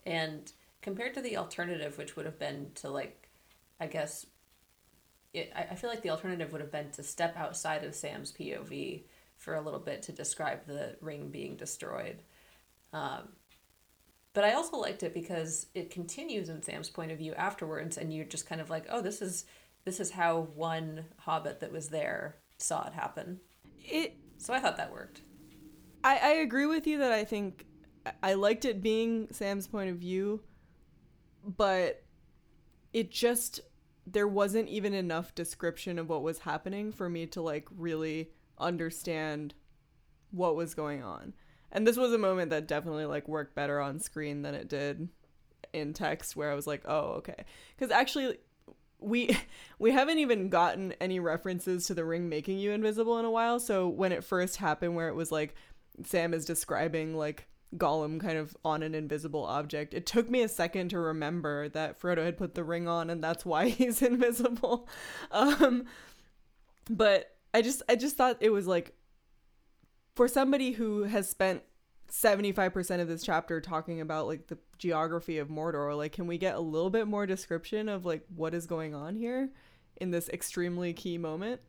[0.06, 3.30] and compared to the alternative, which would have been to like,
[3.80, 4.26] I guess.
[5.34, 8.32] It, I I feel like the alternative would have been to step outside of Sam's
[8.32, 9.04] POV
[9.43, 12.21] for a little bit to describe the ring being destroyed.
[12.93, 13.34] Um,
[14.34, 18.13] but I also liked it because it continues in Sam's point of view afterwards, and
[18.13, 19.45] you're just kind of like, oh, this is
[19.84, 23.41] this is how one hobbit that was there saw it happen.
[23.84, 25.21] It So I thought that worked.
[26.06, 27.65] I, I agree with you that I think
[28.06, 30.41] I- I liked it being Sam's point of view,
[31.45, 32.03] but
[32.93, 33.60] it just
[34.08, 39.54] there wasn't even enough description of what was happening for me to like really understand
[40.32, 41.34] what was going on.
[41.72, 45.10] And this was a moment that definitely like worked better on screen than it did
[45.74, 47.46] in text where I was like, "Oh, okay."
[47.78, 48.38] Cuz actually
[49.00, 49.38] we
[49.80, 53.60] we haven't even gotten any references to the ring making you invisible in a while.
[53.60, 55.56] So when it first happened where it was like
[56.06, 59.94] Sam is describing like Gollum kind of on an invisible object.
[59.94, 63.24] It took me a second to remember that Frodo had put the ring on and
[63.24, 64.88] that's why he's invisible.
[65.32, 65.86] Um
[66.89, 68.94] but I just I just thought it was like
[70.16, 71.63] for somebody who has spent
[72.12, 76.56] 75% of this chapter talking about like the geography of Mordor, like can we get
[76.56, 79.50] a little bit more description of like what is going on here
[79.98, 81.62] in this extremely key moment?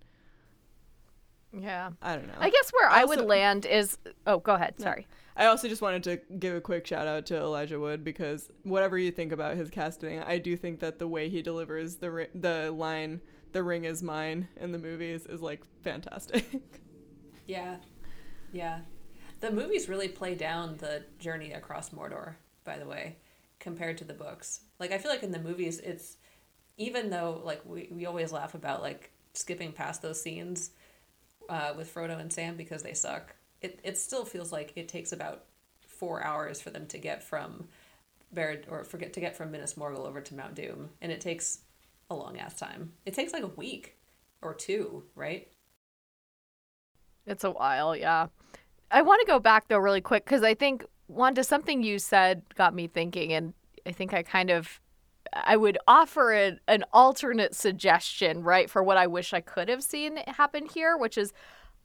[1.59, 1.91] Yeah.
[2.03, 2.35] I don't know.
[2.39, 4.79] I guess where I, would land is oh, go ahead.
[4.81, 5.07] Sorry.
[5.37, 8.99] I also just wanted to give a quick shout out to Elijah Wood because whatever
[8.99, 12.71] you think about his casting, I do think that the way he delivers the the
[12.71, 13.21] line
[13.55, 16.45] "the ring is mine" in the movies is like fantastic.
[17.47, 17.77] Yeah.
[18.53, 18.81] Yeah.
[19.41, 23.17] The movies really play down the journey across Mordor, by the way,
[23.61, 24.61] compared to the books.
[24.79, 26.17] Like I feel like in the movies it's
[26.77, 30.71] even though like we, we always laugh about like skipping past those scenes
[31.49, 33.35] uh, with Frodo and Sam because they suck.
[33.61, 35.45] It it still feels like it takes about
[35.87, 37.69] four hours for them to get from
[38.35, 41.59] Barad or forget to get from Minas Morgul over to Mount Doom, and it takes
[42.15, 42.93] a long ass time.
[43.05, 43.97] It takes like a week
[44.43, 45.49] or two, right?
[47.27, 48.27] It's a while, yeah.
[48.91, 52.43] I want to go back though really quick because I think Wanda, something you said
[52.55, 53.55] got me thinking, and
[53.87, 54.81] I think I kind of
[55.33, 59.83] I would offer an, an alternate suggestion, right, for what I wish I could have
[59.83, 61.33] seen happen here, which is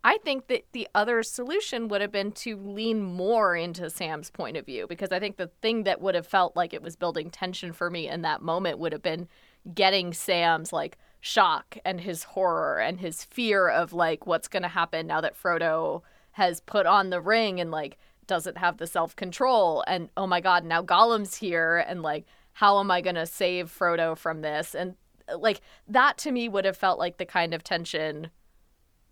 [0.03, 4.55] I think that the other solution would have been to lean more into Sam's point
[4.55, 7.29] of view because I think the thing that would have felt like it was building
[7.29, 9.27] tension for me in that moment would have been
[9.73, 14.69] getting Sam's like shock and his horror and his fear of like what's going to
[14.69, 16.01] happen now that Frodo
[16.31, 19.83] has put on the ring and like doesn't have the self-control.
[19.87, 23.75] And oh my god now Gollum's here and like how am I going to save
[23.75, 24.75] Frodo from this?
[24.75, 24.95] And
[25.37, 28.29] like that to me would have felt like the kind of tension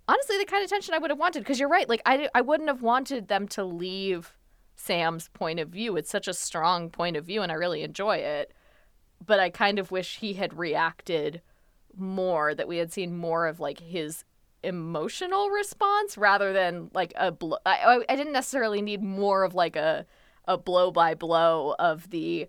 [0.08, 1.40] honestly the kind of tension I would have wanted.
[1.40, 4.34] Because you're right like I I wouldn't have wanted them to leave
[4.76, 5.98] Sam's point of view.
[5.98, 8.54] It's such a strong point of view and I really enjoy it
[9.26, 11.42] but I kind of wish he had reacted
[11.96, 14.24] more that we had seen more of like his
[14.64, 19.76] emotional response rather than like a blow I, I didn't necessarily need more of like
[19.76, 20.06] a
[20.46, 22.48] a blow by blow of the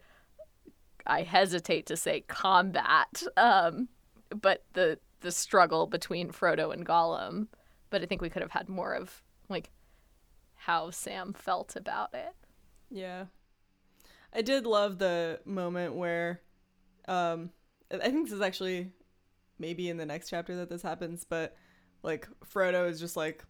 [1.07, 3.88] I hesitate to say combat um
[4.31, 7.48] but the the struggle between Frodo and Gollum
[7.90, 9.70] but I think we could have had more of like
[10.54, 12.35] how Sam felt about it
[12.90, 13.26] Yeah.
[14.33, 16.40] I did love the moment where
[17.08, 17.50] um
[17.90, 18.90] I think this is actually
[19.58, 21.56] maybe in the next chapter that this happens, but
[22.02, 23.44] like Frodo is just like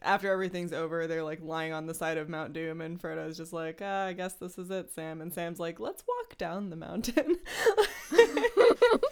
[0.00, 3.52] after everything's over, they're like lying on the side of Mount Doom, and Frodo's just
[3.52, 5.20] like, ah, I guess this is it, Sam.
[5.20, 7.36] And Sam's like, let's walk down the mountain.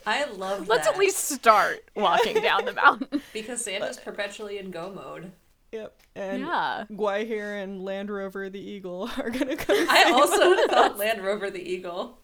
[0.07, 4.71] I love let's at least start walking down the mountain because Sam is perpetually in
[4.71, 5.33] go mode.
[5.73, 5.97] yep.
[6.17, 9.87] And yeah Gwaihir and Land Rover the Eagle are gonna come.
[9.89, 12.19] I also thought Land Rover the Eagle.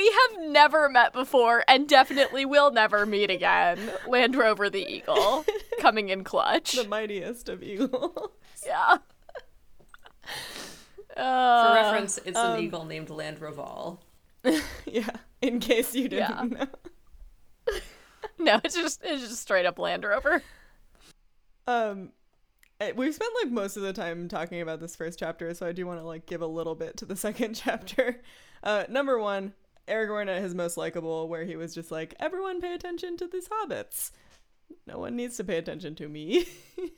[0.00, 3.78] Who we have never met before and definitely will never meet again.
[4.08, 5.44] Land Rover the Eagle
[5.80, 6.72] coming in clutch.
[6.72, 8.30] the mightiest of eagles.
[8.66, 8.96] yeah.
[11.14, 13.98] For Uh, reference, it's um, an eagle named Landroval.
[14.86, 15.10] yeah,
[15.42, 16.64] in case you didn't Yeah.
[16.64, 17.74] know.
[18.38, 20.42] no, it's just it's just straight up Land Rover.
[21.66, 22.12] Um,
[22.80, 25.72] eh, we've spent like most of the time talking about this first chapter, so I
[25.72, 28.22] do want to like give a little bit to the second chapter.
[28.62, 29.52] Uh, number one,
[29.90, 33.48] Aragorn at his most likable, where he was just like, "Everyone, pay attention to these
[33.48, 34.10] hobbits.
[34.86, 36.46] No one needs to pay attention to me."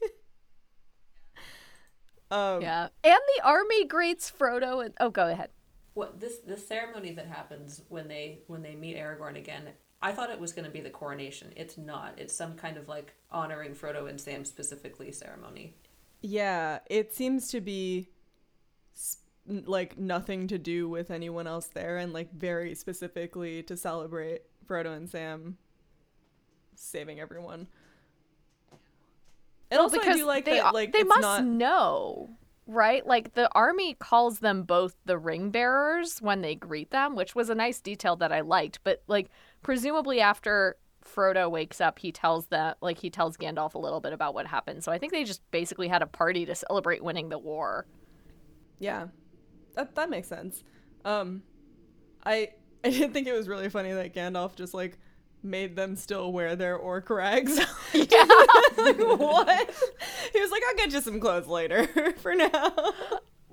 [2.31, 5.51] um, Yeah, and the army greets Frodo and oh, go ahead.
[5.95, 9.69] What this the ceremony that happens when they when they meet Aragorn again?
[10.01, 11.53] I thought it was going to be the coronation.
[11.55, 12.15] It's not.
[12.19, 15.77] It's some kind of like honoring Frodo and Sam specifically ceremony.
[16.23, 18.12] yeah, it seems to be s- n-
[19.47, 24.97] like nothing to do with anyone else there, and like very specifically to celebrate Frodo
[24.97, 25.57] and Sam
[26.75, 27.69] saving everyone.
[29.71, 30.75] And Well, also, I do like they, that.
[30.75, 31.45] Like they must not.
[31.45, 32.31] know,
[32.67, 33.07] right?
[33.07, 37.49] Like the army calls them both the ring bearers when they greet them, which was
[37.49, 38.81] a nice detail that I liked.
[38.85, 39.31] But like
[39.63, 44.13] presumably after Frodo wakes up, he tells that like he tells Gandalf a little bit
[44.13, 44.85] about what happened.
[44.85, 47.87] So I think they just basically had a party to celebrate winning the war.
[48.79, 49.07] Yeah,
[49.75, 50.63] that that makes sense.
[51.05, 51.43] Um,
[52.25, 52.51] I
[52.85, 54.99] I did think it was really funny that Gandalf just like
[55.45, 57.59] made them still wear their orc rags.
[57.95, 58.25] Yeah.
[58.79, 59.71] like what?
[60.33, 61.87] He was like, "I'll get you some clothes later.
[62.19, 62.73] For now."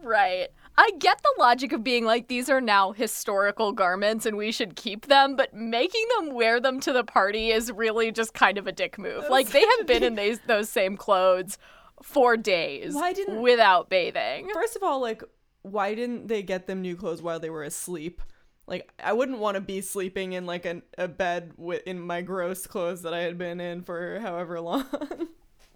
[0.01, 0.47] Right.
[0.77, 4.77] I get the logic of being like, these are now historical garments and we should
[4.77, 8.65] keep them, but making them wear them to the party is really just kind of
[8.65, 9.25] a dick move.
[9.29, 11.57] Like, they have been in these, those same clothes
[12.01, 14.49] for days Why didn't- without bathing.
[14.53, 15.21] First of all, like,
[15.61, 18.21] why didn't they get them new clothes while they were asleep?
[18.67, 22.21] Like, I wouldn't want to be sleeping in like an, a bed with in my
[22.21, 24.85] gross clothes that I had been in for however long.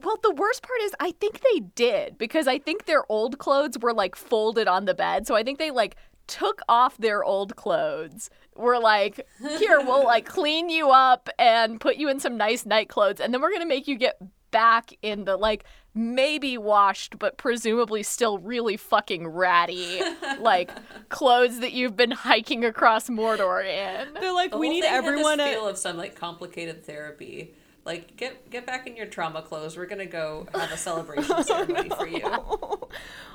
[0.04, 3.80] Well, the worst part is, I think they did because I think their old clothes
[3.80, 5.26] were like folded on the bed.
[5.26, 5.96] So I think they like
[6.28, 8.30] took off their old clothes.
[8.56, 9.26] We're like,
[9.58, 13.20] here, we'll like clean you up and put you in some nice night clothes.
[13.20, 14.22] And then we're to make you get
[14.54, 20.00] back in the like maybe washed, but presumably still really fucking ratty,
[20.40, 20.72] like
[21.10, 24.14] clothes that you've been hiking across Mordor in.
[24.14, 26.86] They're like, The we need thing had everyone this at feel of some like complicated
[26.86, 27.56] therapy.
[27.84, 29.76] Like get get back in your trauma clothes.
[29.76, 32.24] We're gonna go have a celebration ceremony for you.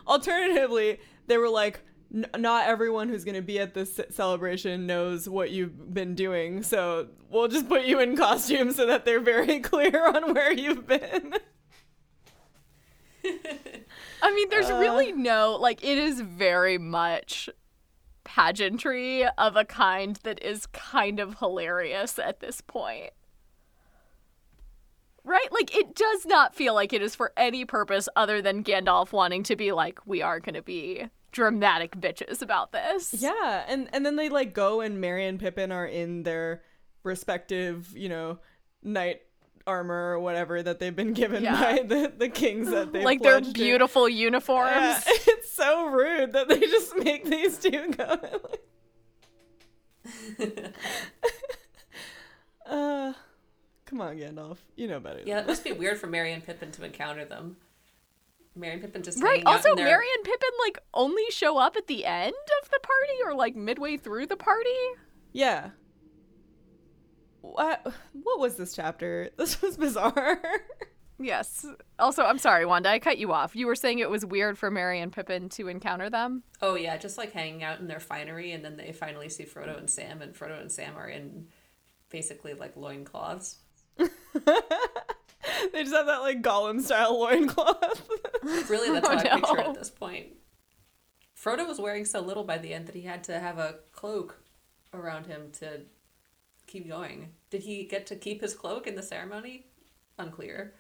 [0.06, 1.80] Alternatively, they were like,
[2.14, 6.62] "N- not everyone who's going to be at this celebration knows what you've been doing,
[6.62, 10.86] so we'll just put you in costume so that they're very clear on where you've
[10.86, 11.34] been.
[14.22, 14.78] I mean, there's Uh.
[14.78, 17.48] really no like it is very much
[18.24, 23.10] pageantry of a kind that is kind of hilarious at this point.
[25.24, 25.48] Right?
[25.52, 29.42] Like it does not feel like it is for any purpose other than Gandalf wanting
[29.44, 33.14] to be like we are going to be dramatic bitches about this.
[33.14, 36.62] Yeah, and and then they like go and Merry and Pippin are in their
[37.02, 38.38] respective, you know,
[38.82, 39.22] knight
[39.66, 41.60] armor or whatever that they've been given Yeah.
[41.60, 44.70] by the, the kings that they like their beautiful uniforms.
[44.72, 48.18] Yeah, it's so rude that they just make these two go.
[52.66, 53.12] uh,
[53.84, 54.56] come on, Gandalf.
[54.76, 55.20] You know better.
[55.24, 57.56] Yeah, it must be weird for Merry and Pippin to encounter them.
[58.58, 59.42] Merry and Pippin just Right.
[59.46, 62.80] Also, in their- Merry and Pippin like only show up at the end of the
[62.82, 64.68] party or like midway through the party.
[65.32, 65.70] Yeah.
[67.40, 67.86] What?
[68.12, 69.30] What was this chapter?
[69.36, 70.40] This was bizarre.
[71.20, 71.66] Yes.
[71.98, 73.56] Also, I'm sorry, Wanda, I cut you off.
[73.56, 76.42] You were saying it was weird for Merry and Pippin to encounter them.
[76.62, 79.76] Oh yeah, just like hanging out in their finery, and then they finally see Frodo
[79.78, 81.48] and Sam, and Frodo and Sam are in
[82.10, 83.56] basically like loincloths.
[85.72, 88.08] they just have that like Gollum style loincloth.
[88.68, 90.28] Really, that's Oh, how I picture at this point.
[91.36, 94.42] Frodo was wearing so little by the end that he had to have a cloak
[94.92, 95.82] around him to
[96.66, 97.32] keep going.
[97.50, 99.66] Did he get to keep his cloak in the ceremony?
[100.18, 100.74] Unclear.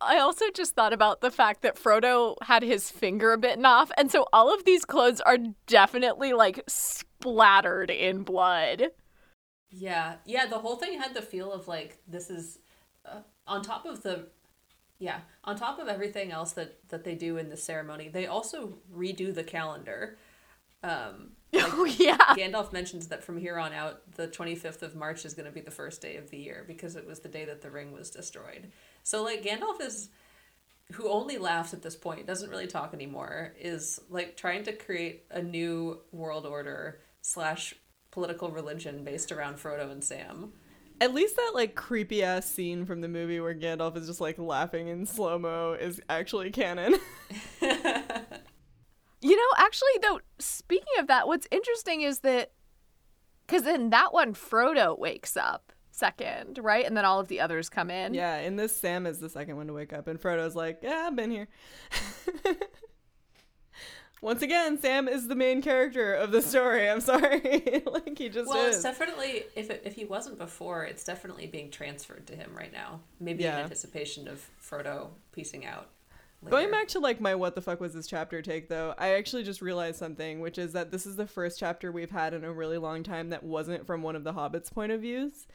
[0.00, 4.10] I also just thought about the fact that Frodo had his finger bitten off, and
[4.10, 8.90] so all of these clothes are definitely like splattered in blood.
[9.70, 10.46] Yeah, yeah.
[10.46, 12.58] The whole thing had the feel of like this is
[13.04, 14.26] uh, on top of the,
[14.98, 18.08] yeah, on top of everything else that that they do in the ceremony.
[18.08, 20.16] They also redo the calendar.
[20.84, 22.16] Um, like oh yeah.
[22.36, 25.52] Gandalf mentions that from here on out, the twenty fifth of March is going to
[25.52, 27.92] be the first day of the year because it was the day that the ring
[27.92, 28.70] was destroyed.
[29.02, 30.08] So like Gandalf is,
[30.92, 35.24] who only laughs at this point, doesn't really talk anymore, is like trying to create
[35.30, 37.74] a new world order slash
[38.10, 40.52] political religion based around Frodo and Sam.
[41.02, 44.38] At least that like creepy ass scene from the movie where Gandalf is just like
[44.38, 46.94] laughing in slow mo is actually canon.
[49.24, 52.50] You know, actually, though, speaking of that, what's interesting is that
[53.46, 56.84] because in that one, Frodo wakes up second, right?
[56.84, 58.14] And then all of the others come in.
[58.14, 61.04] yeah, in this, Sam is the second one to wake up, and Frodo's like, "Yeah,
[61.06, 61.46] I've been here."
[64.22, 66.88] Once again, Sam is the main character of the story.
[66.88, 68.76] I'm sorry, like he just Well, is.
[68.76, 72.72] it's definitely if it, if he wasn't before, it's definitely being transferred to him right
[72.72, 73.00] now.
[73.18, 73.58] Maybe Yeah.
[73.58, 75.88] in anticipation of Frodo piecing out.
[76.48, 79.42] Going back to like my what the fuck was this chapter take though, I actually
[79.42, 82.52] just realized something, which is that this is the first chapter we've had in a
[82.52, 85.46] really long time that wasn't from one of the hobbits' point of views.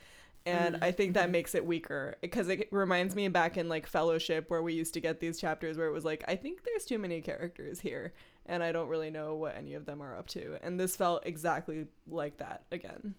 [0.45, 0.84] And mm.
[0.84, 4.61] I think that makes it weaker because it reminds me back in like Fellowship where
[4.61, 7.20] we used to get these chapters where it was like, I think there's too many
[7.20, 8.13] characters here
[8.47, 10.57] and I don't really know what any of them are up to.
[10.63, 13.15] And this felt exactly like that again.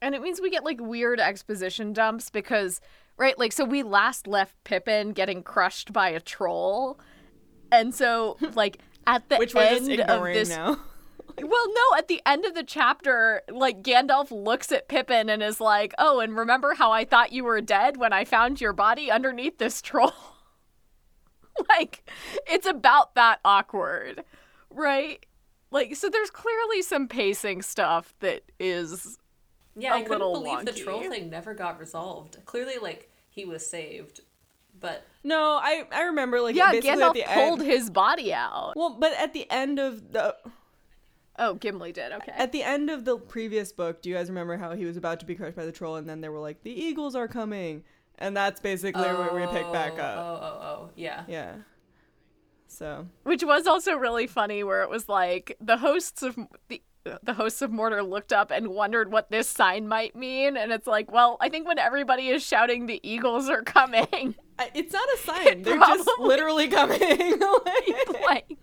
[0.00, 2.80] And it means we get like weird exposition dumps because,
[3.16, 6.98] right, like, so we last left Pippin getting crushed by a troll.
[7.70, 10.48] And so, like, at the Which end of this.
[10.48, 10.78] now.
[11.42, 15.62] Well, no, at the end of the chapter, like, Gandalf looks at Pippin and is
[15.62, 19.10] like, oh, and remember how I thought you were dead when I found your body
[19.10, 20.12] underneath this troll?
[21.68, 22.08] like,
[22.46, 24.24] it's about that awkward,
[24.70, 25.24] right?
[25.70, 29.18] Like, so there's clearly some pacing stuff that is
[29.76, 32.38] Yeah, a I couldn't little believe the troll thing never got resolved.
[32.44, 34.20] Clearly, like he was saved,
[34.78, 37.70] but No, I I remember like yeah, basically Gandalf at the pulled end.
[37.70, 38.74] his body out.
[38.76, 40.36] Well, but at the end of the
[41.38, 42.12] Oh, Gimli did.
[42.12, 42.32] Okay.
[42.36, 45.18] At the end of the previous book, do you guys remember how he was about
[45.20, 47.84] to be crushed by the troll and then they were like, the eagles are coming?
[48.18, 50.18] And that's basically where we pick back Oh, up.
[50.18, 51.24] Oh, oh, oh, yeah.
[51.26, 51.54] Yeah.
[52.68, 56.38] So, Which was also really funny, where it was like the hosts of
[56.68, 56.80] the
[57.24, 60.86] the hosts of Mordor looked up and wondered what this sign might mean, and it's
[60.86, 64.36] like, well, I think when everybody is shouting the eagles are coming,
[64.74, 65.62] it's not a sign.
[65.64, 67.00] They're just literally coming.
[67.40, 68.58] Like- like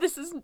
[0.00, 0.34] this is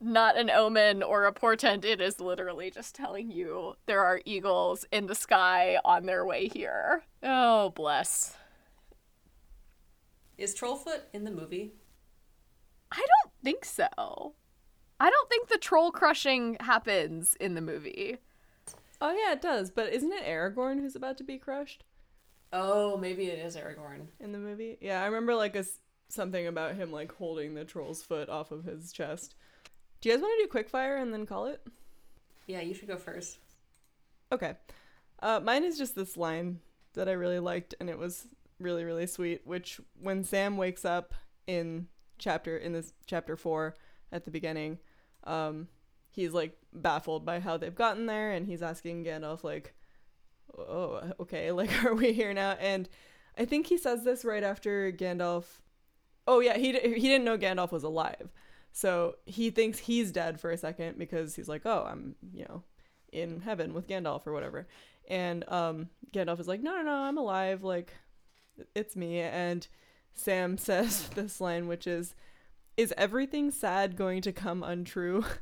[0.00, 1.84] not an omen or a portent.
[1.84, 6.48] It is literally just telling you there are eagles in the sky on their way
[6.48, 7.02] here.
[7.22, 8.36] Oh, bless.
[10.38, 11.72] Is Trollfoot in the movie?
[12.92, 14.34] I don't think so.
[15.00, 18.18] I don't think the troll crushing happens in the movie.
[19.00, 19.70] oh, yeah, it does.
[19.70, 21.84] But isn't it Aragorn who's about to be crushed
[22.52, 24.06] Oh, maybe it is Aragorn.
[24.20, 24.78] in the movie?
[24.80, 25.64] Yeah, I remember like a,
[26.08, 29.34] something about him like holding the troll's foot off of his chest.
[30.00, 31.60] Do you guys want to do quickfire and then call it?
[32.46, 33.38] Yeah, you should go first.
[34.30, 34.54] Okay.
[35.20, 36.60] Uh, mine is just this line
[36.94, 38.26] that I really liked, and it was
[38.58, 39.42] really, really sweet.
[39.44, 41.14] Which, when Sam wakes up
[41.46, 41.88] in
[42.18, 43.76] chapter in this chapter four
[44.12, 44.78] at the beginning,
[45.24, 45.68] um,
[46.10, 49.74] he's like baffled by how they've gotten there, and he's asking Gandalf like,
[50.56, 52.88] "Oh, okay, like are we here now?" And
[53.38, 55.44] I think he says this right after Gandalf.
[56.28, 58.30] Oh yeah, he d- he didn't know Gandalf was alive,
[58.76, 62.62] so he thinks he's dead for a second because he's like, "Oh, I'm you know."
[63.12, 64.66] in heaven with Gandalf or whatever.
[65.08, 67.62] And um, Gandalf is like, no, no, no, I'm alive.
[67.62, 67.94] Like,
[68.74, 69.20] it's me.
[69.20, 69.66] And
[70.14, 72.14] Sam says this line, which is,
[72.76, 75.24] is everything sad going to come untrue?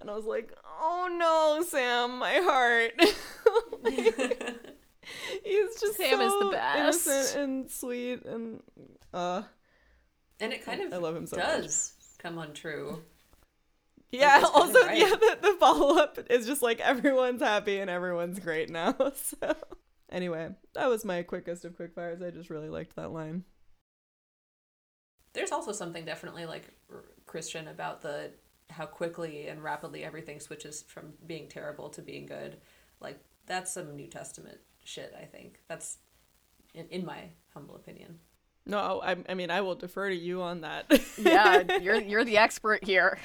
[0.00, 2.92] And I was like, oh no, Sam, my heart.
[5.44, 7.06] He's just Sam so is the best.
[7.06, 8.62] innocent and sweet and
[9.12, 9.42] uh
[10.40, 11.68] and it kind of I love him so much.
[12.20, 13.02] Come untrue.
[14.12, 14.98] yeah kinda also right.
[14.98, 19.54] yeah the, the follow-up is just like everyone's happy and everyone's great now so
[20.10, 23.44] anyway that was my quickest of quick fires i just really liked that line
[25.32, 26.74] There's also something definitely like
[27.26, 28.32] Christian about the
[28.70, 32.58] how quickly and rapidly everything switches from being terrible to being good.
[33.00, 35.14] Like that's some New Testament shit.
[35.20, 35.98] I think that's
[36.74, 38.18] in, in my humble opinion.
[38.66, 40.86] No I, I mean i will defer to you on that
[41.18, 43.18] Yeah, you're you're the expert here.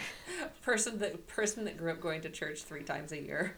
[0.62, 3.58] Person that person that grew up going to church three times a year.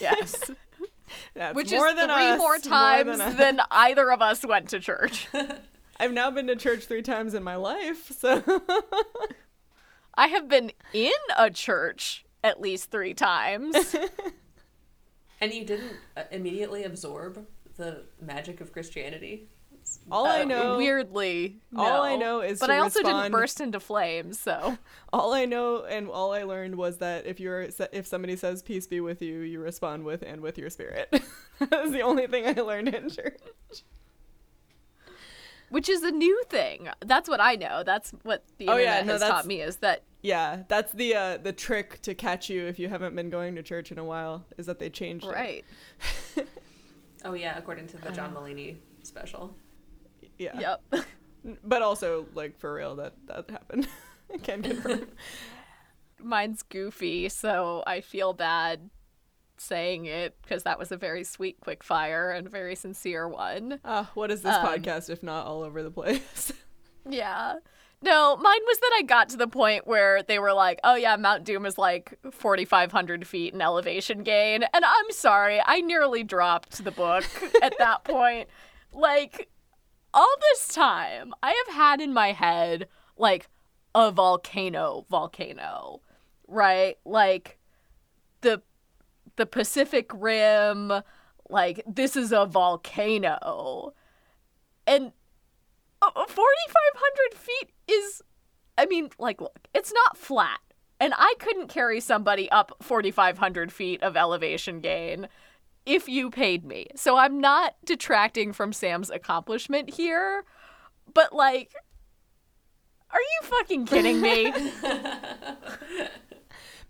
[0.00, 0.50] Yes.
[1.34, 4.68] That's Which more is than three us, more times than than either of us went
[4.70, 5.28] to church.
[5.98, 8.42] i've now been to church three times in my life so
[10.14, 13.94] I have been in a church at least three times.
[15.40, 19.48] And you didn't uh, immediately absorb the magic of Christianity.
[20.10, 21.58] All i Uh, know weirdly.
[21.76, 24.76] all I know is But to I also didn't burst into flames, so
[25.12, 28.86] All I know and all I learned was that if you're if somebody says peace
[28.86, 31.08] be with you, you respond with and with your spirit.
[31.58, 33.38] That's the only thing I learned in church.
[35.70, 36.88] which is a new thing.
[37.00, 37.82] That's what I know.
[37.84, 41.14] That's what the Oh, internet yeah, no, has taught me is that Yeah, that's the
[41.14, 44.04] uh, the trick to catch you if you haven't been going to church in a
[44.04, 45.30] while is that they changed it.
[45.32, 45.64] right.
[47.24, 49.54] Oh yeah, according to the John Mulaney special.
[50.38, 50.58] Yeah.
[50.58, 51.04] Yep.
[51.64, 53.88] But also like for real that that happened.
[54.32, 55.08] I can confirm.
[56.20, 58.90] Mine's goofy, so I feel bad
[59.56, 63.80] saying it because that was a very sweet quick fire and very sincere one.
[63.84, 66.52] Ah, what is this Um, podcast if not all over the place?
[67.10, 67.54] Yeah.
[68.00, 71.16] No, mine was that I got to the point where they were like, oh, yeah,
[71.16, 74.62] Mount Doom is like 4,500 feet in elevation gain.
[74.72, 77.24] And I'm sorry, I nearly dropped the book
[77.62, 78.48] at that point.
[78.92, 79.48] Like,
[80.14, 83.48] all this time, I have had in my head, like,
[83.94, 86.00] a volcano, volcano,
[86.46, 86.96] right?
[87.04, 87.58] Like,
[88.40, 88.62] the
[89.36, 90.92] the Pacific Rim,
[91.48, 93.94] like, this is a volcano.
[94.86, 95.12] And
[96.02, 98.22] uh, 4,500 feet is,
[98.76, 100.60] I mean, like, look, it's not flat.
[101.00, 105.28] And I couldn't carry somebody up 4,500 feet of elevation gain
[105.86, 106.88] if you paid me.
[106.94, 110.44] So I'm not detracting from Sam's accomplishment here,
[111.12, 111.74] but like,
[113.10, 114.52] are you fucking kidding me?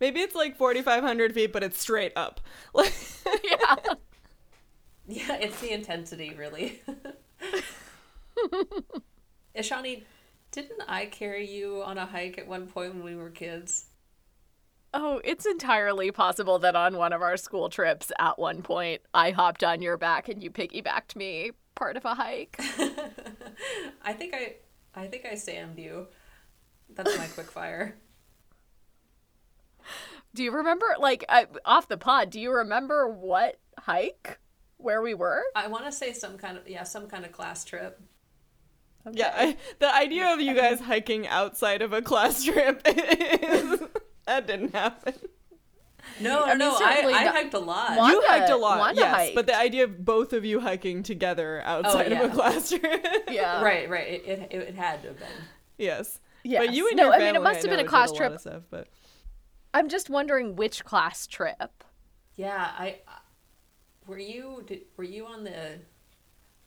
[0.00, 2.40] Maybe it's like 4500 feet but it's straight up.
[2.74, 2.94] Like
[3.44, 3.76] yeah.
[5.06, 6.80] Yeah, it's the intensity, really.
[9.56, 10.04] Ishani,
[10.52, 13.86] didn't I carry you on a hike at one point when we were kids?
[14.94, 19.30] Oh, it's entirely possible that on one of our school trips at one point I
[19.30, 22.56] hopped on your back and you piggybacked me part of a hike.
[24.02, 24.56] I think I,
[24.94, 26.08] I think I Sammed you.
[26.94, 27.96] That's my quick fire.
[30.34, 34.38] Do you remember, like, I, off the pod, do you remember what hike
[34.78, 35.42] where we were?
[35.54, 38.00] I want to say some kind of yeah, some kind of class trip.
[39.10, 43.80] Yeah, I, the idea of you guys hiking outside of a class trip is
[44.26, 45.14] that didn't happen.
[46.20, 47.96] No, I mean, no, I, I hiked a lot.
[47.96, 49.34] Wanda- you hiked a lot, Wanda yes, hiked.
[49.36, 52.24] but the idea of both of you hiking together outside of yeah.
[52.24, 52.82] a classroom.
[53.30, 53.62] Yeah.
[53.62, 54.08] Right, right.
[54.08, 55.28] It, it, it had to have been.
[55.78, 56.20] yes.
[56.44, 56.66] Yes.
[56.66, 58.40] But you and No, your I mean, it must have been a class lot trip.
[58.40, 58.88] stuff, but
[59.72, 61.84] I'm just wondering which class trip.
[62.34, 63.20] Yeah, I I-
[64.06, 65.78] were you did, were you on the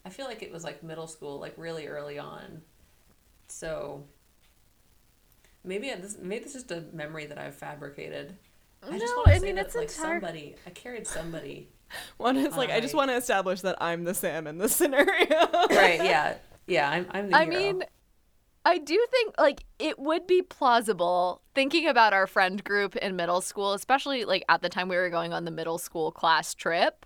[0.05, 2.61] I feel like it was like middle school, like really early on.
[3.49, 4.05] So
[5.65, 8.37] maybe this maybe this is just a memory that I've fabricated.
[8.83, 11.07] I just No, want to I say mean, that it's like entire- somebody I carried
[11.07, 11.69] somebody.
[12.17, 15.27] one is like, I just want to establish that I'm the Sam in this scenario.
[15.71, 16.35] right, yeah.
[16.67, 17.55] Yeah, I'm I'm the I hero.
[17.55, 17.83] mean,
[18.65, 23.41] I do think like it would be plausible thinking about our friend group in middle
[23.41, 27.05] school, especially like at the time we were going on the middle school class trip.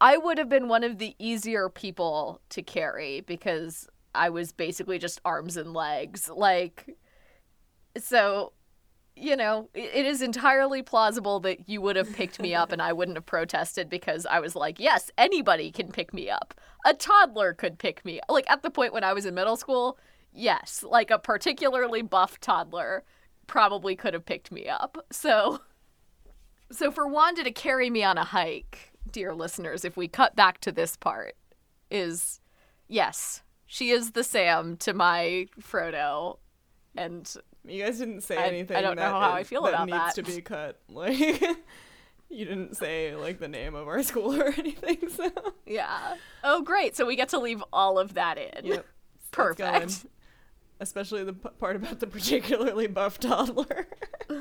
[0.00, 4.98] I would have been one of the easier people to carry because I was basically
[4.98, 6.28] just arms and legs.
[6.34, 6.96] Like,
[7.96, 8.52] so,
[9.16, 12.80] you know, i- it is entirely plausible that you would have picked me up and
[12.80, 16.54] I wouldn't have protested because I was like, yes, anybody can pick me up.
[16.84, 19.98] A toddler could pick me Like, at the point when I was in middle school,
[20.32, 23.04] yes, like a particularly buff toddler
[23.46, 25.04] probably could have picked me up.
[25.10, 25.60] So,
[26.70, 30.60] so for Wanda to carry me on a hike dear listeners, if we cut back
[30.60, 31.34] to this part,
[31.90, 32.40] is
[32.88, 36.38] yes, she is the Sam to my Frodo,
[36.96, 37.32] and
[37.64, 38.82] You guys didn't say I- I anything.
[38.82, 40.14] don't know how I is- feel that about needs that.
[40.16, 40.80] to be cut.
[40.88, 41.18] Like
[42.30, 45.08] you didn't say like the name of our school or anything.
[45.10, 45.30] So
[45.66, 46.16] yeah.
[46.44, 46.96] Oh, great!
[46.96, 48.66] So we get to leave all of that in.
[48.66, 48.86] yep,
[49.30, 50.06] Perfect.
[50.80, 53.86] Especially the p- part about the particularly buff toddler.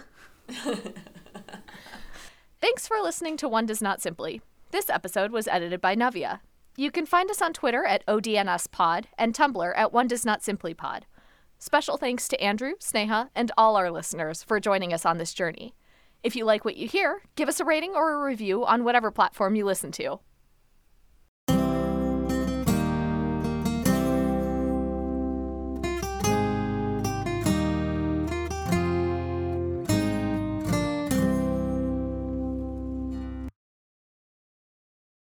[2.62, 4.42] Thanks for listening to One Does Not Simply.
[4.72, 6.40] This episode was edited by Navia.
[6.80, 10.76] You can find us on Twitter at ODNSPod and Tumblr at One Does Not Simply
[10.76, 11.08] Pod.
[11.58, 15.74] Special thanks to Andrew, Sneha, and all our listeners for joining us on this journey.
[16.22, 19.10] If you like what you hear, give us a rating or a review on whatever
[19.10, 20.20] platform you listen to.